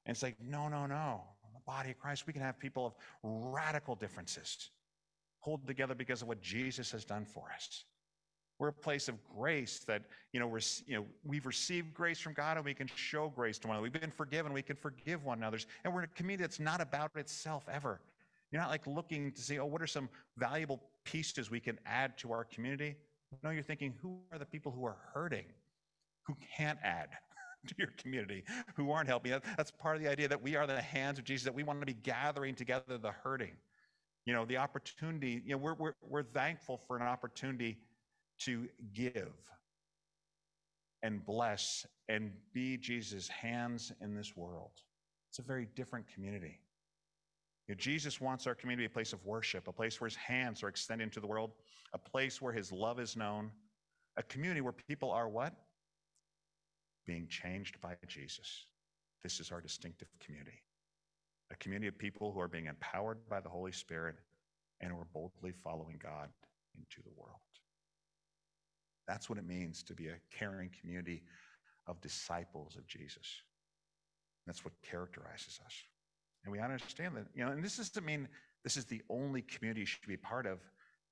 And 0.05 0.15
it's 0.15 0.23
like, 0.23 0.37
no, 0.41 0.69
no, 0.69 0.87
no. 0.87 1.23
In 1.45 1.53
the 1.55 1.61
body 1.67 1.91
of 1.91 1.99
Christ, 1.99 2.27
we 2.27 2.33
can 2.33 2.43
have 2.43 2.59
people 2.59 2.87
of 2.87 2.95
radical 3.23 3.95
differences 3.95 4.71
hold 5.39 5.67
together 5.67 5.95
because 5.95 6.23
of 6.23 6.29
what 6.29 6.43
Jesus 6.43 6.91
has 6.93 7.05
done 7.05 7.25
for 7.25 7.45
us. 7.55 7.85
We're 8.59 8.69
a 8.69 8.73
place 8.73 9.09
of 9.09 9.17
grace 9.37 9.81
that, 9.87 10.03
you 10.33 10.41
know, 10.41 10.47
we're, 10.47 10.61
you 10.87 10.97
know, 10.97 11.05
we've 11.25 11.45
received 11.45 11.93
grace 11.93 12.19
from 12.19 12.33
God 12.33 12.57
and 12.57 12.65
we 12.65 12.73
can 12.73 12.89
show 12.95 13.29
grace 13.29 13.59
to 13.61 13.69
one 13.69 13.77
another. 13.77 13.83
We've 13.83 14.01
been 14.01 14.11
forgiven, 14.11 14.53
we 14.53 14.63
can 14.63 14.77
forgive 14.77 15.25
one 15.25 15.39
another. 15.39 15.59
And 15.85 15.93
we're 15.93 16.01
in 16.01 16.09
a 16.13 16.17
community 16.17 16.43
that's 16.43 16.61
not 16.61 16.81
about 16.81 17.11
itself 17.17 17.65
ever. 17.71 18.01
You're 18.51 18.61
not 18.61 18.71
like 18.71 18.87
looking 18.87 19.33
to 19.33 19.43
see, 19.43 19.59
oh, 19.59 19.67
what 19.67 19.83
are 19.83 19.87
some 19.87 20.09
valuable 20.39 20.81
pieces 21.05 21.51
we 21.51 21.61
can 21.61 21.79
add 21.85 22.17
to 22.19 22.33
our 22.33 22.45
community? 22.45 22.97
No, 23.43 23.51
you're 23.51 23.63
thinking, 23.63 23.95
who 24.01 24.19
are 24.33 24.39
the 24.39 24.47
people 24.47 24.73
who 24.73 24.87
are 24.87 24.97
hurting, 25.13 25.45
who 26.23 26.35
can't 26.57 26.79
add 26.83 27.09
to 27.67 27.75
your 27.77 27.93
community, 27.99 28.45
who 28.75 28.91
aren't 28.91 29.09
helping? 29.09 29.33
That's 29.57 29.71
part 29.71 29.97
of 29.97 30.03
the 30.03 30.09
idea 30.09 30.29
that 30.29 30.41
we 30.41 30.57
are 30.57 30.67
the 30.67 30.81
hands 30.81 31.19
of 31.19 31.25
Jesus, 31.25 31.45
that 31.45 31.55
we 31.55 31.65
want 31.65 31.81
to 31.81 31.87
be 31.87 31.95
gathering 31.95 32.55
together 32.55 32.97
the 32.97 33.13
hurting. 33.13 33.53
You 34.25 34.33
know, 34.33 34.45
the 34.45 34.57
opportunity, 34.57 35.43
you 35.45 35.53
know, 35.53 35.59
we're, 35.59 35.75
we're, 35.75 35.95
we're 36.03 36.23
thankful 36.23 36.81
for 36.87 36.97
an 36.97 37.03
opportunity 37.03 37.79
to 38.41 38.69
give 38.95 39.33
and 41.03 41.25
bless 41.25 41.87
and 42.09 42.33
be 42.53 42.77
Jesus' 42.77 43.29
hands 43.29 43.93
in 44.01 44.15
this 44.15 44.37
world. 44.37 44.73
It's 45.31 45.39
a 45.39 45.43
very 45.43 45.69
different 45.75 46.07
community. 46.13 46.61
You 47.69 47.75
know, 47.75 47.79
Jesus 47.79 48.21
wants 48.21 48.47
our 48.47 48.55
community 48.55 48.87
a 48.87 48.91
place 48.91 49.13
of 49.13 49.25
worship, 49.25 49.69
a 49.69 49.73
place 49.73 50.01
where 50.01 50.09
his 50.09 50.17
hands 50.17 50.63
are 50.63 50.69
extended 50.69 51.05
into 51.05 51.21
the 51.21 51.27
world, 51.27 51.51
a 51.93 51.99
place 51.99 52.41
where 52.41 52.53
his 52.53 52.71
love 52.71 53.01
is 53.01 53.17
known, 53.17 53.51
A 54.17 54.23
community 54.23 54.61
where 54.61 54.73
people 54.73 55.11
are 55.11 55.29
what? 55.29 55.53
Being 57.07 57.29
changed 57.29 57.81
by 57.81 57.97
Jesus. 58.07 58.67
This 59.23 59.41
is 59.41 59.53
our 59.53 59.61
distinctive 59.61 60.09
community. 60.25 60.63
A 61.51 61.57
community 61.57 61.89
of 61.89 61.99
people 61.99 62.33
who 62.33 62.41
are 62.41 62.49
being 62.49 62.67
empowered 62.67 63.19
by 63.29 63.41
the 63.41 63.49
Holy 63.49 63.73
Spirit 63.73 64.17
and 64.81 64.91
who 64.91 64.99
are 64.99 65.07
boldly 65.13 65.53
following 65.53 66.01
God 66.03 66.29
into 66.77 67.03
the 67.03 67.15
world. 67.17 67.41
That's 69.07 69.29
what 69.29 69.39
it 69.39 69.47
means 69.47 69.83
to 69.85 69.95
be 69.95 70.09
a 70.09 70.17
caring 70.37 70.71
community 70.81 71.23
of 71.87 72.01
disciples 72.01 72.77
of 72.77 72.87
Jesus. 72.87 73.43
That's 74.47 74.65
what 74.65 74.75
characterizes 74.83 75.61
us. 75.65 75.75
And 76.45 76.53
we 76.53 76.61
understand 76.61 77.17
that, 77.17 77.27
you 77.35 77.45
know, 77.45 77.51
and 77.51 77.63
this 77.63 77.77
doesn't 77.77 78.05
mean 78.05 78.29
this 78.65 78.77
is 78.77 78.85
the 78.85 79.03
only 79.09 79.43
community 79.43 79.81
you 79.81 79.87
should 79.87 80.07
be 80.07 80.17
part 80.17 80.47
of, 80.47 80.59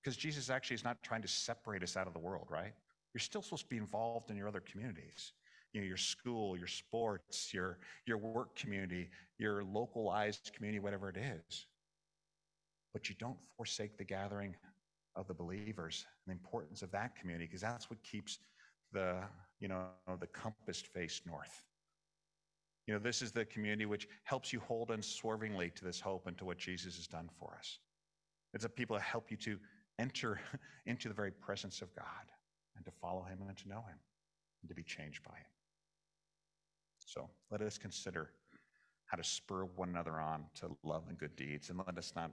because 0.02 0.16
Jesus 0.16 0.50
actually 0.50 0.74
is 0.74 0.84
not 0.84 1.02
trying 1.02 1.22
to 1.22 1.28
separate 1.28 1.82
us 1.82 1.96
out 1.96 2.06
of 2.06 2.12
the 2.12 2.18
world, 2.18 2.46
right? 2.50 2.72
You're 3.12 3.20
still 3.20 3.42
supposed 3.42 3.62
to 3.62 3.68
be 3.68 3.76
involved 3.76 4.30
in 4.30 4.36
your 4.36 4.48
other 4.48 4.60
communities. 4.60 5.32
You 5.72 5.80
know, 5.80 5.86
your 5.86 5.96
school, 5.96 6.56
your 6.56 6.68
sports, 6.68 7.52
your, 7.52 7.78
your 8.06 8.18
work 8.18 8.54
community, 8.54 9.10
your 9.38 9.64
localized 9.64 10.52
community, 10.54 10.78
whatever 10.78 11.08
it 11.08 11.16
is. 11.16 11.66
But 12.92 13.08
you 13.08 13.16
don't 13.18 13.38
forsake 13.56 13.98
the 13.98 14.04
gathering 14.04 14.54
of 15.16 15.26
the 15.28 15.34
believers 15.34 16.06
and 16.26 16.34
the 16.34 16.38
importance 16.38 16.82
of 16.82 16.90
that 16.92 17.16
community, 17.16 17.46
because 17.46 17.60
that's 17.60 17.90
what 17.90 18.02
keeps 18.02 18.38
the, 18.92 19.16
you 19.60 19.68
know, 19.68 19.86
the 20.20 20.26
compass 20.26 20.80
face 20.80 21.20
north. 21.26 21.62
You 22.86 22.94
know, 22.94 23.00
this 23.00 23.22
is 23.22 23.32
the 23.32 23.44
community 23.44 23.86
which 23.86 24.08
helps 24.24 24.52
you 24.52 24.60
hold 24.60 24.90
unswervingly 24.90 25.70
to 25.70 25.84
this 25.84 26.00
hope 26.00 26.26
and 26.26 26.36
to 26.38 26.44
what 26.44 26.58
Jesus 26.58 26.96
has 26.96 27.06
done 27.06 27.30
for 27.38 27.56
us. 27.58 27.78
It's 28.52 28.64
a 28.64 28.68
people 28.68 28.96
that 28.96 29.02
help 29.02 29.30
you 29.30 29.36
to 29.38 29.58
enter 29.98 30.40
into 30.86 31.08
the 31.08 31.14
very 31.14 31.30
presence 31.30 31.80
of 31.82 31.94
God 31.94 32.04
and 32.76 32.84
to 32.84 32.90
follow 32.90 33.22
him 33.22 33.38
and 33.48 33.56
to 33.56 33.68
know 33.68 33.80
him 33.80 33.98
and 34.62 34.68
to 34.68 34.74
be 34.74 34.82
changed 34.82 35.22
by 35.24 35.36
him. 35.36 35.46
So 36.98 37.28
let 37.50 37.62
us 37.62 37.78
consider 37.78 38.30
how 39.06 39.16
to 39.16 39.24
spur 39.24 39.64
one 39.76 39.90
another 39.90 40.18
on 40.18 40.44
to 40.56 40.76
love 40.82 41.04
and 41.08 41.18
good 41.18 41.36
deeds, 41.36 41.70
and 41.70 41.78
let 41.78 41.98
us 41.98 42.12
not 42.16 42.32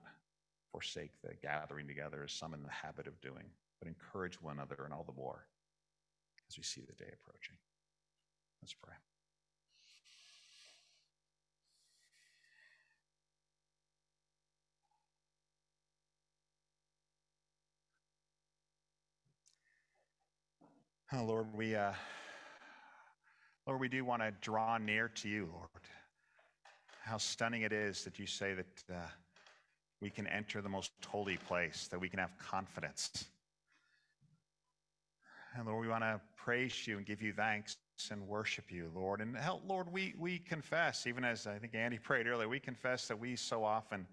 forsake 0.72 1.12
the 1.22 1.34
gathering 1.42 1.88
together 1.88 2.24
as 2.24 2.32
some 2.32 2.54
in 2.54 2.64
the 2.64 2.70
habit 2.70 3.08
of 3.08 3.20
doing, 3.22 3.46
but 3.80 3.88
encourage 3.88 4.42
one 4.42 4.58
another 4.58 4.84
and 4.86 4.94
all 4.94 5.04
the 5.04 5.14
more 5.14 5.46
as 6.50 6.58
we 6.58 6.64
see 6.64 6.82
the 6.82 6.94
day 6.94 7.12
approaching. 7.14 7.56
Let's 8.62 8.74
pray. 8.74 8.94
Oh, 21.14 21.26
Lord, 21.26 21.48
we, 21.54 21.76
uh, 21.76 21.92
Lord, 23.68 23.82
we 23.82 23.90
do 23.90 24.06
want 24.06 24.22
to 24.22 24.32
draw 24.40 24.78
near 24.78 25.10
to 25.10 25.28
you, 25.28 25.50
Lord. 25.52 25.68
How 27.04 27.18
stunning 27.18 27.64
it 27.64 27.74
is 27.74 28.06
that 28.06 28.18
you 28.18 28.26
say 28.26 28.54
that 28.54 28.84
uh, 28.90 29.08
we 30.02 30.10
can 30.10 30.28
enter 30.28 30.62
the 30.62 30.70
most 30.70 30.92
holy 31.08 31.38
place, 31.38 31.88
that 31.90 32.00
we 32.00 32.10
can 32.10 32.20
have 32.20 32.36
confidence. 32.38 33.26
And 35.56 35.68
Lord, 35.68 35.82
we 35.82 35.90
want 35.90 36.04
to 36.04 36.20
praise 36.38 36.88
you 36.88 36.98
and 36.98 37.06
give 37.06 37.22
you 37.22 37.34
thanks 37.34 37.78
and 38.10 38.28
worship 38.28 38.72
you, 38.72 38.92
Lord. 38.96 39.22
And 39.22 39.36
help, 39.36 39.62
Lord, 39.68 39.92
we, 39.92 40.16
we 40.18 40.40
confess, 40.40 41.06
even 41.06 41.24
as 41.24 41.46
I 41.46 41.58
think 41.60 41.76
Andy 41.76 42.00
prayed 42.00 42.26
earlier, 42.26 42.48
we 42.48 42.60
confess 42.60 43.08
that 43.08 43.20
we 43.20 43.36
so 43.36 43.64
often 43.64 44.08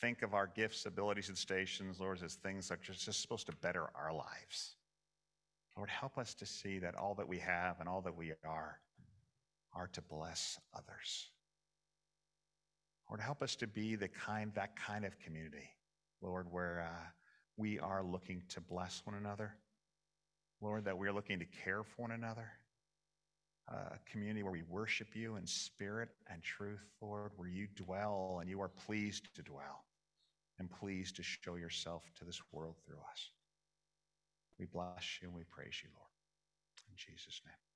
think 0.00 0.22
of 0.22 0.34
our 0.34 0.46
gifts, 0.46 0.86
abilities, 0.86 1.28
and 1.28 1.38
stations, 1.38 2.00
Lord, 2.00 2.20
as 2.22 2.34
things 2.34 2.68
that 2.68 2.78
are 2.88 2.92
just 2.92 3.20
supposed 3.20 3.46
to 3.46 3.52
better 3.56 3.90
our 3.94 4.12
lives. 4.12 4.76
Lord, 5.76 5.90
help 5.90 6.18
us 6.18 6.34
to 6.34 6.46
see 6.46 6.78
that 6.80 6.96
all 6.96 7.14
that 7.14 7.28
we 7.28 7.38
have 7.38 7.78
and 7.78 7.88
all 7.88 8.00
that 8.00 8.16
we 8.16 8.32
are 8.44 8.80
are 9.74 9.88
to 9.92 10.02
bless 10.02 10.58
others. 10.74 11.30
Lord, 13.08 13.20
help 13.20 13.42
us 13.42 13.56
to 13.56 13.66
be 13.66 13.96
the 13.96 14.08
kind, 14.08 14.52
that 14.54 14.76
kind 14.76 15.04
of 15.04 15.18
community, 15.18 15.70
Lord, 16.20 16.46
where 16.50 16.86
uh, 16.86 17.06
we 17.56 17.78
are 17.78 18.02
looking 18.02 18.42
to 18.50 18.60
bless 18.60 19.02
one 19.04 19.16
another. 19.16 19.54
Lord, 20.60 20.84
that 20.84 20.98
we're 20.98 21.12
looking 21.12 21.38
to 21.38 21.46
care 21.64 21.82
for 21.84 22.02
one 22.02 22.10
another. 22.10 22.50
Uh, 23.70 23.94
a 23.94 24.10
community 24.10 24.42
where 24.42 24.52
we 24.52 24.62
worship 24.68 25.08
you 25.14 25.36
in 25.36 25.46
spirit 25.46 26.08
and 26.32 26.42
truth, 26.42 26.80
Lord, 27.02 27.32
where 27.36 27.48
you 27.48 27.66
dwell 27.76 28.38
and 28.40 28.48
you 28.48 28.60
are 28.62 28.68
pleased 28.68 29.28
to 29.34 29.42
dwell 29.42 29.84
and 30.58 30.70
pleased 30.70 31.16
to 31.16 31.22
show 31.22 31.56
yourself 31.56 32.02
to 32.18 32.24
this 32.24 32.40
world 32.50 32.76
through 32.86 33.00
us. 33.10 33.30
We 34.58 34.66
bless 34.66 35.18
you 35.20 35.28
and 35.28 35.36
we 35.36 35.44
praise 35.44 35.80
you, 35.82 35.90
Lord. 35.94 36.10
In 36.90 36.96
Jesus' 36.96 37.40
name. 37.44 37.67